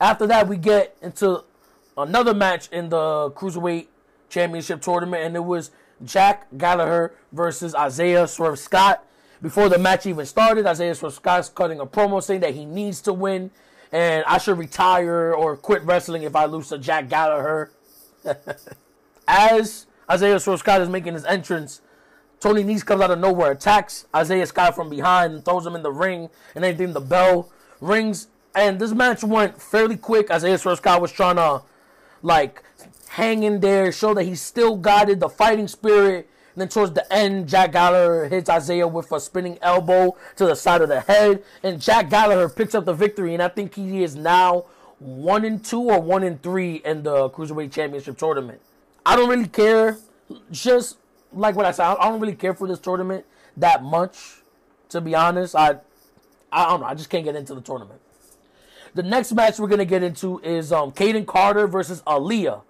After 0.00 0.26
that, 0.26 0.48
we 0.48 0.56
get 0.56 0.96
into 1.02 1.44
another 1.96 2.34
match 2.34 2.68
in 2.70 2.88
the 2.88 3.30
Cruiserweight 3.30 3.86
Championship 4.28 4.82
tournament, 4.82 5.24
and 5.24 5.36
it 5.36 5.44
was 5.44 5.70
Jack 6.04 6.46
Gallagher 6.56 7.14
versus 7.32 7.74
Isaiah 7.74 8.26
Swerve 8.26 8.58
Scott. 8.58 9.04
Before 9.40 9.68
the 9.68 9.78
match 9.78 10.06
even 10.06 10.26
started, 10.26 10.66
Isaiah 10.66 10.94
Swerve 10.94 11.14
Scott's 11.14 11.48
cutting 11.48 11.80
a 11.80 11.86
promo 11.86 12.22
saying 12.22 12.40
that 12.40 12.54
he 12.54 12.64
needs 12.64 13.00
to 13.02 13.12
win 13.12 13.50
and 13.92 14.24
I 14.26 14.38
should 14.38 14.58
retire 14.58 15.32
or 15.32 15.56
quit 15.56 15.82
wrestling 15.84 16.22
if 16.22 16.34
I 16.34 16.46
lose 16.46 16.68
to 16.68 16.78
Jack 16.78 17.08
Gallagher. 17.08 17.70
As 19.28 19.85
Isaiah 20.10 20.38
Scott 20.38 20.80
is 20.80 20.88
making 20.88 21.14
his 21.14 21.24
entrance, 21.24 21.80
Tony 22.38 22.62
Nese 22.62 22.84
comes 22.84 23.02
out 23.02 23.10
of 23.10 23.18
nowhere, 23.18 23.52
attacks 23.52 24.06
Isaiah 24.14 24.46
Scott 24.46 24.74
from 24.74 24.90
behind, 24.90 25.32
and 25.32 25.44
throws 25.44 25.66
him 25.66 25.74
in 25.74 25.82
the 25.82 25.92
ring, 25.92 26.28
and 26.54 26.62
then 26.62 26.92
the 26.92 27.00
bell 27.00 27.50
rings. 27.80 28.28
And 28.54 28.78
this 28.78 28.92
match 28.92 29.24
went 29.24 29.60
fairly 29.60 29.96
quick. 29.96 30.30
Isaiah 30.30 30.58
Scott 30.58 31.00
was 31.00 31.12
trying 31.12 31.36
to, 31.36 31.62
like, 32.22 32.62
hang 33.08 33.42
in 33.42 33.60
there, 33.60 33.90
show 33.90 34.14
that 34.14 34.24
he 34.24 34.34
still 34.34 34.80
it, 35.08 35.20
the 35.20 35.28
fighting 35.28 35.68
spirit, 35.68 36.28
and 36.56 36.62
then 36.62 36.68
towards 36.70 36.92
the 36.92 37.12
end, 37.12 37.50
Jack 37.50 37.72
Gallagher 37.72 38.28
hits 38.30 38.48
Isaiah 38.48 38.88
with 38.88 39.12
a 39.12 39.20
spinning 39.20 39.58
elbow 39.60 40.16
to 40.36 40.46
the 40.46 40.54
side 40.54 40.80
of 40.80 40.88
the 40.88 41.00
head. 41.00 41.44
And 41.62 41.82
Jack 41.82 42.08
Gallagher 42.08 42.48
picks 42.48 42.74
up 42.74 42.86
the 42.86 42.94
victory. 42.94 43.34
And 43.34 43.42
I 43.42 43.48
think 43.48 43.74
he 43.74 44.02
is 44.02 44.16
now 44.16 44.64
one 44.98 45.44
and 45.44 45.62
two 45.62 45.82
or 45.82 46.00
one 46.00 46.22
and 46.22 46.42
three 46.42 46.76
in 46.76 47.02
the 47.02 47.28
Cruiserweight 47.28 47.72
Championship 47.72 48.16
tournament. 48.16 48.62
I 49.06 49.16
don't 49.16 49.30
really 49.30 49.48
care. 49.48 49.96
Just 50.50 50.98
like 51.32 51.54
what 51.54 51.64
I 51.64 51.70
said, 51.70 51.84
I 51.84 52.08
don't 52.10 52.20
really 52.20 52.34
care 52.34 52.52
for 52.52 52.68
this 52.68 52.78
tournament 52.78 53.24
that 53.56 53.82
much. 53.82 54.42
To 54.90 55.00
be 55.00 55.14
honest, 55.14 55.56
I 55.56 55.78
I 56.52 56.66
don't 56.66 56.80
know. 56.80 56.86
I 56.86 56.94
just 56.94 57.08
can't 57.08 57.24
get 57.24 57.36
into 57.36 57.54
the 57.54 57.60
tournament. 57.60 58.00
The 58.94 59.02
next 59.02 59.32
match 59.32 59.58
we're 59.58 59.68
gonna 59.68 59.84
get 59.84 60.02
into 60.02 60.40
is 60.40 60.72
um 60.72 60.92
Kayden 60.92 61.26
Carter 61.26 61.66
versus 61.66 62.02
Aliyah. 62.02 62.62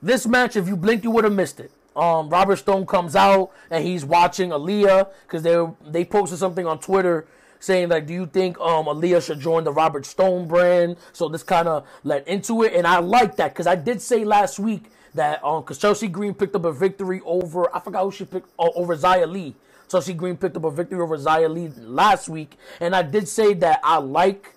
This 0.00 0.26
match, 0.26 0.56
if 0.56 0.68
you 0.68 0.76
blinked, 0.76 1.04
you 1.04 1.10
would 1.10 1.24
have 1.24 1.32
missed 1.32 1.58
it 1.58 1.72
um, 1.94 2.30
Robert 2.30 2.56
Stone 2.56 2.86
comes 2.86 3.14
out 3.14 3.50
and 3.70 3.84
he's 3.84 4.04
watching 4.04 4.50
Aliyah 4.50 5.08
because 5.26 5.42
they 5.42 5.66
they 5.86 6.04
posted 6.04 6.38
something 6.38 6.66
on 6.66 6.78
Twitter 6.78 7.26
saying 7.62 7.88
like, 7.88 8.06
do 8.06 8.12
you 8.12 8.26
think 8.26 8.58
um, 8.60 8.86
Aliyah 8.86 9.24
should 9.24 9.40
join 9.40 9.64
the 9.64 9.72
Robert 9.72 10.04
Stone 10.04 10.48
brand? 10.48 10.96
So 11.12 11.28
this 11.28 11.42
kind 11.42 11.68
of 11.68 11.86
led 12.02 12.26
into 12.26 12.62
it, 12.64 12.74
and 12.74 12.86
I 12.86 12.98
like 12.98 13.36
that 13.36 13.52
because 13.52 13.66
I 13.66 13.76
did 13.76 14.02
say 14.02 14.24
last 14.24 14.58
week 14.58 14.84
that 15.14 15.42
um, 15.44 15.62
because 15.62 15.78
Chelsea 15.78 16.08
Green 16.08 16.34
picked 16.34 16.56
up 16.56 16.64
a 16.64 16.72
victory 16.72 17.20
over 17.24 17.74
I 17.74 17.80
forgot 17.80 18.04
who 18.04 18.10
she 18.10 18.24
picked 18.24 18.48
uh, 18.58 18.68
over 18.74 18.96
Xia 18.96 19.30
Li. 19.30 19.54
Chelsea 19.88 20.14
Green 20.14 20.36
picked 20.36 20.56
up 20.56 20.64
a 20.64 20.70
victory 20.70 21.00
over 21.00 21.16
Xia 21.16 21.52
Li 21.52 21.68
last 21.78 22.28
week, 22.28 22.56
and 22.80 22.96
I 22.96 23.02
did 23.02 23.28
say 23.28 23.54
that 23.54 23.80
I 23.84 23.98
like 23.98 24.54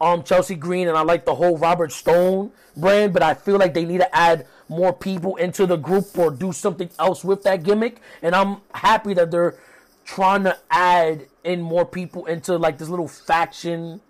um 0.00 0.22
Chelsea 0.22 0.54
Green 0.54 0.88
and 0.88 0.96
I 0.96 1.02
like 1.02 1.24
the 1.24 1.34
whole 1.34 1.58
Robert 1.58 1.92
Stone 1.92 2.52
brand, 2.76 3.12
but 3.12 3.22
I 3.22 3.34
feel 3.34 3.58
like 3.58 3.74
they 3.74 3.84
need 3.84 3.98
to 3.98 4.16
add 4.16 4.46
more 4.68 4.92
people 4.92 5.36
into 5.36 5.66
the 5.66 5.76
group 5.76 6.16
or 6.18 6.30
do 6.30 6.52
something 6.52 6.88
else 6.98 7.22
with 7.22 7.42
that 7.42 7.62
gimmick. 7.62 8.00
And 8.22 8.34
I'm 8.34 8.58
happy 8.74 9.14
that 9.14 9.30
they're 9.30 9.56
trying 10.04 10.44
to 10.44 10.56
add 10.70 11.26
in 11.44 11.60
more 11.60 11.84
people 11.84 12.26
into 12.26 12.56
like 12.56 12.78
this 12.78 12.88
little 12.88 13.08
faction 13.08 14.00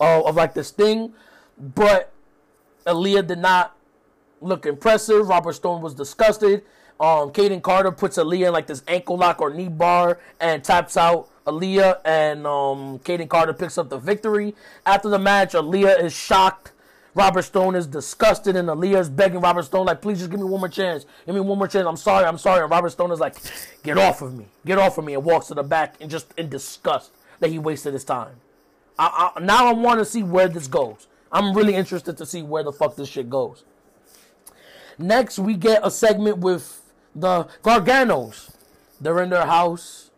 of, 0.00 0.34
like 0.34 0.54
this 0.54 0.70
thing. 0.70 1.12
But 1.58 2.12
Aliyah 2.86 3.26
did 3.26 3.38
not 3.38 3.76
look 4.40 4.66
impressive. 4.66 5.28
Robert 5.28 5.52
Stone 5.52 5.82
was 5.82 5.94
disgusted. 5.94 6.64
Um, 6.98 7.30
Kayden 7.30 7.62
Carter 7.62 7.92
puts 7.92 8.18
Aliyah 8.18 8.48
in 8.48 8.52
like 8.52 8.66
this 8.66 8.82
ankle 8.88 9.16
lock 9.16 9.40
or 9.40 9.52
knee 9.52 9.68
bar 9.68 10.18
and 10.40 10.62
taps 10.62 10.96
out 10.96 11.28
Aliyah, 11.46 12.00
and 12.04 12.46
um, 12.46 12.98
Kayden 13.00 13.28
Carter 13.28 13.52
picks 13.52 13.76
up 13.76 13.90
the 13.90 13.98
victory. 13.98 14.54
After 14.86 15.08
the 15.08 15.18
match, 15.18 15.52
Aliyah 15.52 16.02
is 16.02 16.14
shocked 16.14 16.72
Robert 17.14 17.42
Stone 17.42 17.76
is 17.76 17.86
disgusted, 17.86 18.56
and 18.56 18.68
Aliyah 18.68 19.00
is 19.00 19.08
begging 19.08 19.40
Robert 19.40 19.64
Stone, 19.64 19.86
like, 19.86 20.02
please 20.02 20.18
just 20.18 20.30
give 20.30 20.40
me 20.40 20.46
one 20.46 20.60
more 20.60 20.68
chance. 20.68 21.06
Give 21.26 21.34
me 21.34 21.40
one 21.40 21.58
more 21.58 21.68
chance. 21.68 21.86
I'm 21.86 21.96
sorry, 21.96 22.24
I'm 22.24 22.38
sorry. 22.38 22.62
And 22.62 22.70
Robert 22.70 22.90
Stone 22.90 23.12
is 23.12 23.20
like, 23.20 23.36
get 23.84 23.96
off 23.98 24.20
of 24.20 24.36
me. 24.36 24.46
Get 24.66 24.78
off 24.78 24.98
of 24.98 25.04
me. 25.04 25.14
And 25.14 25.24
walks 25.24 25.46
to 25.46 25.54
the 25.54 25.62
back 25.62 25.94
and 26.00 26.10
just 26.10 26.34
in 26.36 26.48
disgust 26.48 27.12
that 27.38 27.50
he 27.50 27.58
wasted 27.58 27.92
his 27.92 28.04
time. 28.04 28.40
I, 28.98 29.32
I, 29.36 29.40
now 29.40 29.66
I 29.66 29.72
want 29.72 30.00
to 30.00 30.04
see 30.04 30.24
where 30.24 30.48
this 30.48 30.66
goes. 30.66 31.06
I'm 31.30 31.56
really 31.56 31.74
interested 31.74 32.16
to 32.16 32.26
see 32.26 32.42
where 32.42 32.64
the 32.64 32.72
fuck 32.72 32.96
this 32.96 33.08
shit 33.08 33.30
goes. 33.30 33.64
Next, 34.98 35.38
we 35.38 35.54
get 35.54 35.80
a 35.84 35.90
segment 35.90 36.38
with 36.38 36.82
the 37.14 37.44
Garganos. 37.62 38.54
They're 39.00 39.22
in 39.22 39.30
their 39.30 39.46
house. 39.46 40.10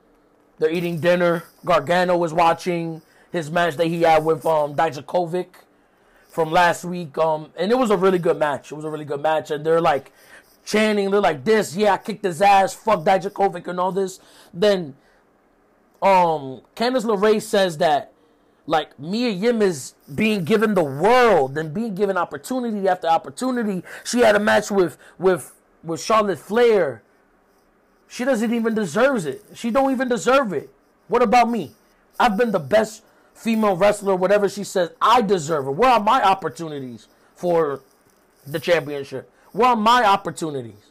They're 0.59 0.71
eating 0.71 1.01
dinner. 1.01 1.45
Gargano 1.65 2.23
is 2.25 2.33
watching 2.33 3.03
his 3.33 3.51
match 3.51 3.77
that 3.77 3.87
he 3.87 4.03
had 4.03 4.25
with 4.25 4.47
um, 4.47 4.75
Dijakovic 4.75 5.49
from 6.37 6.53
last 6.53 6.85
week. 6.85 7.17
Um, 7.17 7.51
and 7.57 7.73
it 7.73 7.79
was 7.79 7.91
a 7.91 7.97
really 7.97 8.19
good 8.19 8.39
match. 8.39 8.71
It 8.71 8.75
was 8.75 8.85
a 8.85 8.91
really 8.91 9.07
good 9.07 9.23
match. 9.23 9.51
And 9.51 9.65
they're 9.65 9.81
like 9.81 10.13
chanting, 10.67 11.11
they're 11.11 11.19
like 11.19 11.47
this, 11.47 11.75
yeah, 11.75 11.95
I 11.95 11.97
kicked 11.97 12.23
his 12.23 12.43
ass, 12.43 12.75
fuck 12.75 13.05
Dijakovic 13.05 13.67
and 13.67 13.81
all 13.81 13.91
this. 13.91 14.21
Then 14.53 14.97
um 16.03 16.61
Candice 16.77 17.07
LeRae 17.07 17.41
says 17.41 17.79
that 17.79 18.13
like 18.67 18.99
Mia 18.99 19.31
Yim 19.31 19.63
is 19.63 19.95
being 20.15 20.45
given 20.45 20.75
the 20.75 20.85
world 20.85 21.57
and 21.57 21.73
being 21.73 21.95
given 21.95 22.19
opportunity 22.19 22.87
after 22.87 23.07
opportunity. 23.07 23.83
She 24.05 24.19
had 24.19 24.37
a 24.37 24.41
match 24.41 24.71
with 24.71 24.99
with 25.19 25.55
with 25.83 26.03
Charlotte 26.03 26.39
Flair. 26.39 27.03
She 28.09 28.27
doesn't 28.27 28.53
even 28.53 28.75
deserve 28.75 29.27
it. 29.27 29.43
She 29.55 29.71
don't 29.71 29.91
even 29.91 30.09
deserve 30.09 30.53
it. 30.53 30.69
What 31.09 31.23
about 31.23 31.49
me? 31.49 31.73
I've 32.21 32.37
been 32.37 32.51
the 32.51 32.61
best 32.61 33.05
female 33.37 33.77
wrestler, 33.77 34.17
whatever 34.17 34.49
she 34.49 34.65
says. 34.65 34.91
I 35.01 35.23
deserve 35.23 35.67
it. 35.69 35.73
Where 35.73 35.91
are 35.91 36.01
my 36.01 36.23
opportunities 36.23 37.07
for 37.35 37.83
the 38.47 38.59
championship? 38.59 39.31
Where 39.53 39.69
are 39.69 39.77
my 39.77 40.05
opportunities? 40.05 40.91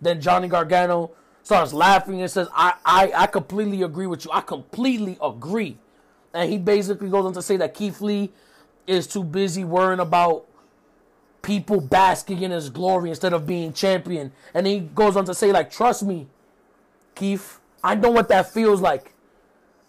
Then 0.00 0.20
Johnny 0.20 0.48
Gargano 0.48 1.12
starts 1.42 1.72
laughing 1.72 2.20
and 2.20 2.30
says, 2.30 2.48
I, 2.54 2.74
I, 2.84 3.12
I 3.14 3.26
completely 3.26 3.82
agree 3.82 4.06
with 4.06 4.24
you. 4.24 4.30
I 4.32 4.40
completely 4.40 5.16
agree. 5.22 5.78
And 6.34 6.50
he 6.50 6.58
basically 6.58 7.08
goes 7.08 7.24
on 7.24 7.32
to 7.34 7.42
say 7.42 7.56
that 7.58 7.74
Keith 7.74 8.00
Lee 8.00 8.30
is 8.86 9.06
too 9.06 9.24
busy 9.24 9.64
worrying 9.64 10.00
about 10.00 10.46
people 11.42 11.80
basking 11.80 12.42
in 12.42 12.50
his 12.50 12.68
glory 12.70 13.10
instead 13.10 13.32
of 13.32 13.46
being 13.46 13.72
champion. 13.72 14.32
And 14.52 14.66
he 14.66 14.80
goes 14.80 15.16
on 15.16 15.24
to 15.26 15.34
say, 15.34 15.52
like, 15.52 15.70
trust 15.70 16.02
me, 16.02 16.26
Keith, 17.14 17.60
I 17.82 17.94
know 17.94 18.10
what 18.10 18.28
that 18.28 18.52
feels 18.52 18.80
like 18.80 19.12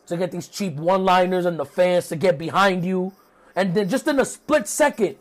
to 0.07 0.17
get 0.17 0.31
these 0.31 0.47
cheap 0.47 0.75
one-liners 0.75 1.45
and 1.45 1.59
the 1.59 1.65
fans 1.65 2.07
to 2.09 2.15
get 2.15 2.37
behind 2.37 2.83
you. 2.83 3.13
And 3.55 3.73
then 3.73 3.89
just 3.89 4.07
in 4.07 4.19
a 4.19 4.25
split 4.25 4.67
second, 4.67 5.15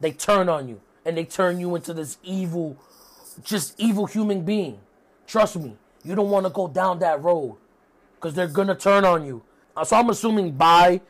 they 0.00 0.12
turn 0.12 0.48
on 0.48 0.68
you. 0.68 0.80
And 1.04 1.16
they 1.16 1.24
turn 1.24 1.60
you 1.60 1.76
into 1.76 1.94
this 1.94 2.18
evil, 2.22 2.76
just 3.42 3.78
evil 3.78 4.06
human 4.06 4.42
being. 4.42 4.80
Trust 5.26 5.56
me, 5.56 5.76
you 6.04 6.14
don't 6.14 6.30
want 6.30 6.46
to 6.46 6.50
go 6.50 6.68
down 6.68 6.98
that 7.00 7.22
road. 7.22 7.56
Because 8.14 8.34
they're 8.34 8.48
going 8.48 8.68
to 8.68 8.74
turn 8.74 9.04
on 9.04 9.24
you. 9.24 9.42
Uh, 9.76 9.84
so 9.84 9.96
I'm 9.96 10.08
assuming 10.10 10.52
by 10.52 11.00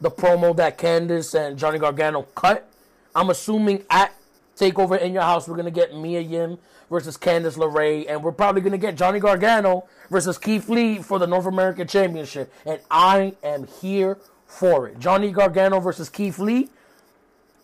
the 0.00 0.10
promo 0.10 0.56
that 0.56 0.78
Candice 0.78 1.34
and 1.34 1.58
Johnny 1.58 1.78
Gargano 1.78 2.22
cut, 2.34 2.68
I'm 3.14 3.30
assuming 3.30 3.84
at 3.90 4.14
Takeover 4.56 5.00
in 5.00 5.12
Your 5.12 5.22
House, 5.22 5.48
we're 5.48 5.54
going 5.54 5.66
to 5.66 5.70
get 5.70 5.94
Mia 5.94 6.20
Yim 6.20 6.58
versus 6.90 7.16
Candice 7.16 7.56
LeRae, 7.56 8.06
and 8.08 8.22
we're 8.22 8.32
probably 8.32 8.60
going 8.60 8.72
to 8.72 8.78
get 8.78 8.96
Johnny 8.96 9.18
Gargano 9.18 9.88
versus 10.10 10.38
Keith 10.38 10.68
Lee 10.68 10.98
for 10.98 11.18
the 11.18 11.26
North 11.26 11.46
American 11.46 11.86
Championship. 11.86 12.52
And 12.64 12.80
I 12.90 13.34
am 13.42 13.66
here 13.66 14.18
for 14.46 14.88
it. 14.88 14.98
Johnny 14.98 15.32
Gargano 15.32 15.80
versus 15.80 16.08
Keith 16.08 16.38
Lee. 16.38 16.68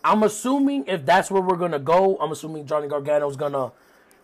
I'm 0.03 0.23
assuming 0.23 0.85
if 0.87 1.05
that's 1.05 1.31
where 1.31 1.41
we're 1.41 1.55
going 1.55 1.71
to 1.71 1.79
go, 1.79 2.17
I'm 2.17 2.31
assuming 2.31 2.65
Johnny 2.65 2.87
Gargano 2.87 3.29
is 3.29 3.37
going 3.37 3.53
to 3.53 3.71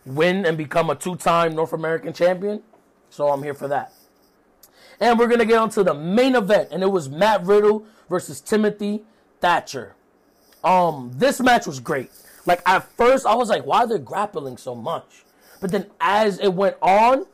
win 0.05 0.45
and 0.45 0.57
become 0.57 0.89
a 0.89 0.95
two 0.95 1.15
time 1.15 1.55
North 1.55 1.73
American 1.73 2.13
champion. 2.13 2.61
So 3.09 3.29
I'm 3.29 3.41
here 3.43 3.53
for 3.53 3.67
that. 3.69 3.93
And 4.99 5.17
we're 5.17 5.27
going 5.27 5.39
to 5.39 5.45
get 5.45 5.57
on 5.57 5.69
to 5.71 5.83
the 5.83 5.93
main 5.93 6.35
event. 6.35 6.69
And 6.71 6.83
it 6.83 6.91
was 6.91 7.09
Matt 7.09 7.45
Riddle 7.45 7.85
versus 8.09 8.41
Timothy 8.41 9.03
Thatcher. 9.39 9.95
Um, 10.63 11.11
this 11.15 11.39
match 11.39 11.65
was 11.65 11.79
great. 11.79 12.11
Like 12.49 12.63
at 12.65 12.83
first, 12.97 13.27
I 13.27 13.35
was 13.35 13.47
like, 13.47 13.63
why 13.63 13.81
are 13.81 13.87
they 13.87 13.99
grappling 13.99 14.57
so 14.57 14.73
much? 14.73 15.23
But 15.61 15.69
then 15.69 15.85
as 16.01 16.39
it 16.39 16.51
went 16.51 16.77
on, 16.81 17.27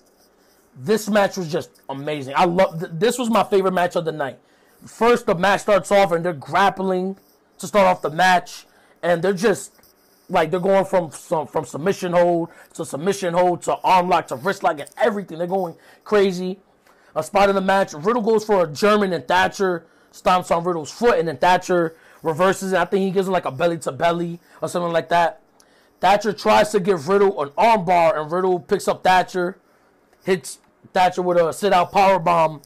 this 0.75 1.07
match 1.07 1.37
was 1.37 1.49
just 1.49 1.69
amazing. 1.87 2.33
I 2.35 2.43
love 2.43 2.81
th- 2.81 2.91
this 2.95 3.17
was 3.17 3.29
my 3.29 3.45
favorite 3.45 3.71
match 3.71 3.95
of 3.95 4.03
the 4.03 4.11
night. 4.11 4.39
First, 4.85 5.25
the 5.25 5.33
match 5.33 5.61
starts 5.61 5.89
off 5.89 6.11
and 6.11 6.25
they're 6.25 6.33
grappling 6.33 7.15
to 7.59 7.65
start 7.65 7.87
off 7.87 8.01
the 8.01 8.09
match, 8.09 8.65
and 9.01 9.21
they're 9.21 9.31
just 9.31 9.71
like 10.27 10.51
they're 10.51 10.59
going 10.59 10.83
from 10.83 11.11
some 11.11 11.47
from 11.47 11.63
submission 11.63 12.11
hold 12.11 12.49
to 12.73 12.83
submission 12.83 13.33
hold 13.35 13.61
to 13.61 13.75
arm 13.85 14.09
lock 14.09 14.27
to 14.27 14.35
wrist 14.35 14.63
lock 14.63 14.81
and 14.81 14.89
everything. 14.97 15.37
They're 15.37 15.47
going 15.47 15.75
crazy 16.03 16.59
a 17.15 17.23
spot 17.23 17.47
in 17.47 17.55
the 17.55 17.61
match. 17.61 17.93
Riddle 17.93 18.21
goes 18.21 18.43
for 18.43 18.65
a 18.65 18.67
German 18.67 19.13
and 19.13 19.25
Thatcher 19.25 19.85
stomps 20.11 20.53
on 20.53 20.65
Riddle's 20.65 20.91
foot, 20.91 21.19
and 21.19 21.27
then 21.29 21.37
Thatcher 21.37 21.95
reverses 22.25 22.73
it. 22.73 22.77
I 22.77 22.85
think 22.85 23.05
he 23.05 23.11
gives 23.11 23.27
him 23.27 23.33
like 23.33 23.45
a 23.45 23.51
belly 23.51 23.77
to 23.79 23.91
belly 23.91 24.39
or 24.61 24.67
something 24.67 24.91
like 24.91 25.09
that. 25.09 25.41
Thatcher 26.01 26.33
tries 26.33 26.71
to 26.71 26.79
give 26.79 27.07
Riddle 27.07 27.41
an 27.41 27.49
armbar, 27.49 28.19
and 28.19 28.31
Riddle 28.31 28.59
picks 28.59 28.87
up 28.87 29.03
Thatcher, 29.03 29.57
hits 30.25 30.59
Thatcher 30.93 31.21
with 31.21 31.37
a 31.37 31.53
sit 31.53 31.71
out 31.71 31.91
power 31.91 32.19
bomb. 32.19 32.61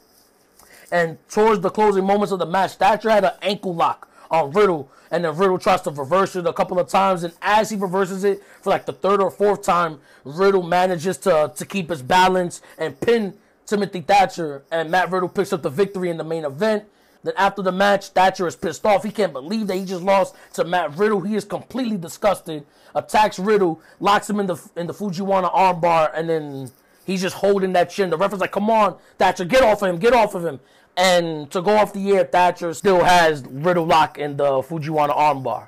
And 0.92 1.18
towards 1.30 1.62
the 1.62 1.70
closing 1.70 2.06
moments 2.06 2.32
of 2.32 2.40
the 2.40 2.46
match, 2.46 2.76
Thatcher 2.76 3.12
had 3.12 3.24
an 3.24 3.34
ankle 3.42 3.76
lock 3.76 4.10
on 4.32 4.52
Riddle, 4.52 4.92
and 5.12 5.24
then 5.24 5.36
Riddle 5.36 5.60
tries 5.60 5.82
to 5.82 5.92
reverse 5.92 6.36
it 6.36 6.48
a 6.48 6.54
couple 6.54 6.80
of 6.80 6.88
times. 6.88 7.24
And 7.24 7.34
as 7.42 7.70
he 7.70 7.76
reverses 7.76 8.24
it 8.24 8.42
for 8.62 8.72
like 8.72 8.86
the 8.86 8.94
third 8.94 9.22
or 9.22 9.30
fourth 9.30 9.62
time, 9.62 10.00
Riddle 10.24 10.64
manages 10.64 11.18
to, 11.20 11.52
to 11.56 11.66
keep 11.66 11.90
his 11.90 12.02
balance 12.02 12.62
and 12.78 13.00
pin 13.00 13.38
Timothy 13.66 14.02
Thatcher, 14.02 14.64
and 14.72 14.90
Matt 14.90 15.12
Riddle 15.12 15.30
picks 15.30 15.54
up 15.54 15.62
the 15.62 15.70
victory 15.70 16.10
in 16.10 16.18
the 16.18 16.24
main 16.24 16.44
event. 16.44 16.86
Then 17.24 17.34
after 17.38 17.62
the 17.62 17.72
match, 17.72 18.10
Thatcher 18.10 18.48
is 18.48 18.56
pissed 18.56 18.86
off. 18.86 19.04
He 19.04 19.12
can't 19.12 19.34
believe 19.34 19.68
that 19.68 19.76
he 19.76 19.86
just 19.86 20.04
lost 20.04 20.36
to 20.54 20.64
Matt 20.64 20.98
Riddle. 20.98 21.22
He 21.22 21.36
is 21.36 21.44
completely 21.44 21.98
disgusted. 21.98 22.66
Attacks 22.96 23.38
Riddle, 23.38 23.82
locks 24.00 24.30
him 24.30 24.40
in 24.40 24.48
the 24.48 24.70
in 24.76 24.88
the 24.88 24.94
Fujiwara 24.94 25.54
armbar, 25.54 26.12
and 26.16 26.30
then 26.30 26.72
he's 27.06 27.22
just 27.22 27.36
holding 27.36 27.74
that 27.74 27.90
chin. 27.90 28.10
The 28.10 28.18
referee's 28.18 28.42
like, 28.42 28.52
"Come 28.52 28.70
on, 28.70 28.98
Thatcher, 29.18 29.46
get 29.46 29.64
off 29.64 29.82
of 29.82 29.90
him, 29.90 29.98
get 30.00 30.14
off 30.14 30.34
of 30.34 30.46
him." 30.46 30.60
And 30.98 31.50
to 31.52 31.62
go 31.62 31.78
off 31.78 31.94
the 31.94 32.12
air, 32.12 32.24
Thatcher 32.24 32.74
still 32.74 33.04
has 33.04 33.44
Riddle 33.46 33.86
lock 33.86 34.18
in 34.18 34.38
the 34.38 34.62
Fujiwara 34.64 35.16
armbar, 35.16 35.68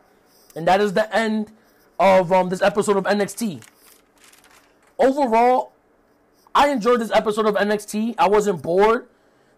and 0.56 0.68
that 0.68 0.82
is 0.82 0.94
the 0.94 1.14
end 1.16 1.52
of 2.00 2.32
um, 2.32 2.50
this 2.50 2.62
episode 2.62 2.98
of 2.98 3.04
NXT. 3.04 3.62
Overall, 4.98 5.74
I 6.56 6.70
enjoyed 6.70 7.00
this 7.00 7.12
episode 7.12 7.46
of 7.46 7.56
NXT. 7.56 8.16
I 8.18 8.28
wasn't 8.28 8.62
bored. 8.62 9.08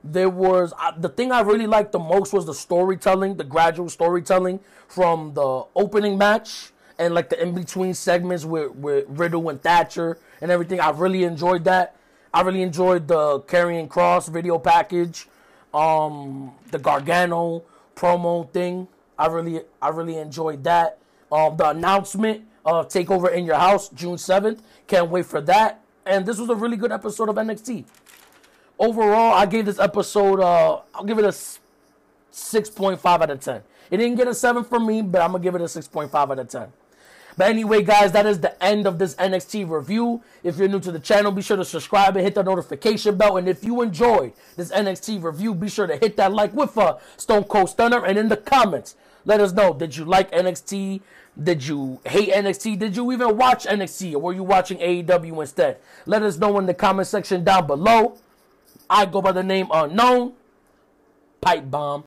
There 0.03 0.29
was 0.29 0.73
uh, 0.79 0.91
the 0.97 1.09
thing 1.09 1.31
I 1.31 1.41
really 1.41 1.67
liked 1.67 1.91
the 1.91 1.99
most 1.99 2.33
was 2.33 2.45
the 2.45 2.53
storytelling, 2.53 3.35
the 3.35 3.43
gradual 3.43 3.89
storytelling 3.89 4.59
from 4.87 5.33
the 5.33 5.63
opening 5.75 6.17
match 6.17 6.71
and 6.99 7.13
like 7.13 7.29
the 7.29 7.41
in 7.41 7.55
between 7.55 7.93
segments 7.93 8.45
with, 8.45 8.71
with 8.75 9.05
Riddle 9.07 9.49
and 9.49 9.61
Thatcher 9.61 10.17
and 10.41 10.51
everything. 10.51 10.79
I 10.79 10.89
really 10.91 11.23
enjoyed 11.23 11.63
that. 11.65 11.95
I 12.33 12.41
really 12.41 12.61
enjoyed 12.61 13.07
the 13.07 13.41
Karrion 13.41 13.87
Kross 13.87 14.27
video 14.27 14.57
package, 14.57 15.27
um, 15.73 16.53
the 16.71 16.79
Gargano 16.79 17.63
promo 17.95 18.49
thing. 18.51 18.87
I 19.17 19.27
really 19.27 19.61
I 19.81 19.89
really 19.89 20.17
enjoyed 20.17 20.63
that. 20.65 20.97
Um, 21.31 21.57
the 21.57 21.69
announcement 21.69 22.43
of 22.65 22.89
Takeover 22.89 23.33
in 23.33 23.45
Your 23.45 23.55
House 23.57 23.89
June 23.89 24.17
seventh. 24.17 24.61
Can't 24.87 25.09
wait 25.09 25.25
for 25.25 25.41
that 25.41 25.83
and 26.05 26.25
this 26.25 26.37
was 26.37 26.49
a 26.49 26.55
really 26.55 26.77
good 26.77 26.91
episode 26.91 27.29
of 27.29 27.35
NXT. 27.35 27.85
Overall, 28.79 29.33
I 29.33 29.45
gave 29.45 29.65
this 29.65 29.79
episode, 29.79 30.39
uh, 30.39 30.81
I'll 30.93 31.03
give 31.03 31.19
it 31.19 31.25
a 31.25 31.29
6.5 31.29 33.05
out 33.05 33.29
of 33.29 33.39
10. 33.39 33.61
It 33.91 33.97
didn't 33.97 34.15
get 34.15 34.27
a 34.27 34.33
7 34.33 34.63
from 34.63 34.87
me, 34.87 35.01
but 35.01 35.21
I'm 35.21 35.31
going 35.31 35.41
to 35.41 35.45
give 35.45 35.55
it 35.55 35.61
a 35.61 35.65
6.5 35.65 36.13
out 36.13 36.39
of 36.39 36.47
10. 36.47 36.71
But 37.35 37.49
anyway, 37.49 37.81
guys, 37.81 38.11
that 38.11 38.25
is 38.25 38.39
the 38.39 38.61
end 38.63 38.85
of 38.85 38.99
this 38.99 39.15
NXT 39.15 39.69
review. 39.69 40.21
If 40.43 40.57
you're 40.57 40.67
new 40.67 40.79
to 40.79 40.91
the 40.91 40.99
channel, 40.99 41.31
be 41.31 41.41
sure 41.41 41.57
to 41.57 41.65
subscribe 41.65 42.15
and 42.15 42.23
hit 42.23 42.35
the 42.35 42.43
notification 42.43 43.17
bell. 43.17 43.37
And 43.37 43.47
if 43.47 43.63
you 43.63 43.81
enjoyed 43.81 44.33
this 44.55 44.71
NXT 44.71 45.23
review, 45.23 45.55
be 45.55 45.69
sure 45.69 45.87
to 45.87 45.97
hit 45.97 46.15
that 46.17 46.31
like 46.31 46.53
with 46.53 46.77
a 46.77 46.97
Stone 47.17 47.45
Cold 47.45 47.69
Stunner. 47.69 48.05
And 48.05 48.17
in 48.17 48.29
the 48.29 48.37
comments, 48.37 48.95
let 49.25 49.39
us 49.39 49.51
know 49.51 49.73
did 49.73 49.97
you 49.97 50.05
like 50.05 50.31
NXT? 50.31 51.01
Did 51.41 51.65
you 51.65 51.99
hate 52.05 52.29
NXT? 52.29 52.77
Did 52.77 52.95
you 52.95 53.11
even 53.11 53.35
watch 53.37 53.65
NXT? 53.65 54.13
Or 54.13 54.19
were 54.19 54.33
you 54.33 54.43
watching 54.43 54.77
AEW 54.77 55.41
instead? 55.41 55.77
Let 56.05 56.21
us 56.21 56.37
know 56.37 56.59
in 56.59 56.67
the 56.67 56.73
comment 56.75 57.07
section 57.07 57.43
down 57.43 57.65
below. 57.65 58.19
I 58.93 59.07
go 59.07 59.23
by 59.23 59.31
the 59.31 59.41
name 59.41 59.67
Unknown. 59.73 60.33
Pipe 61.41 61.65
Bomb. 61.69 62.01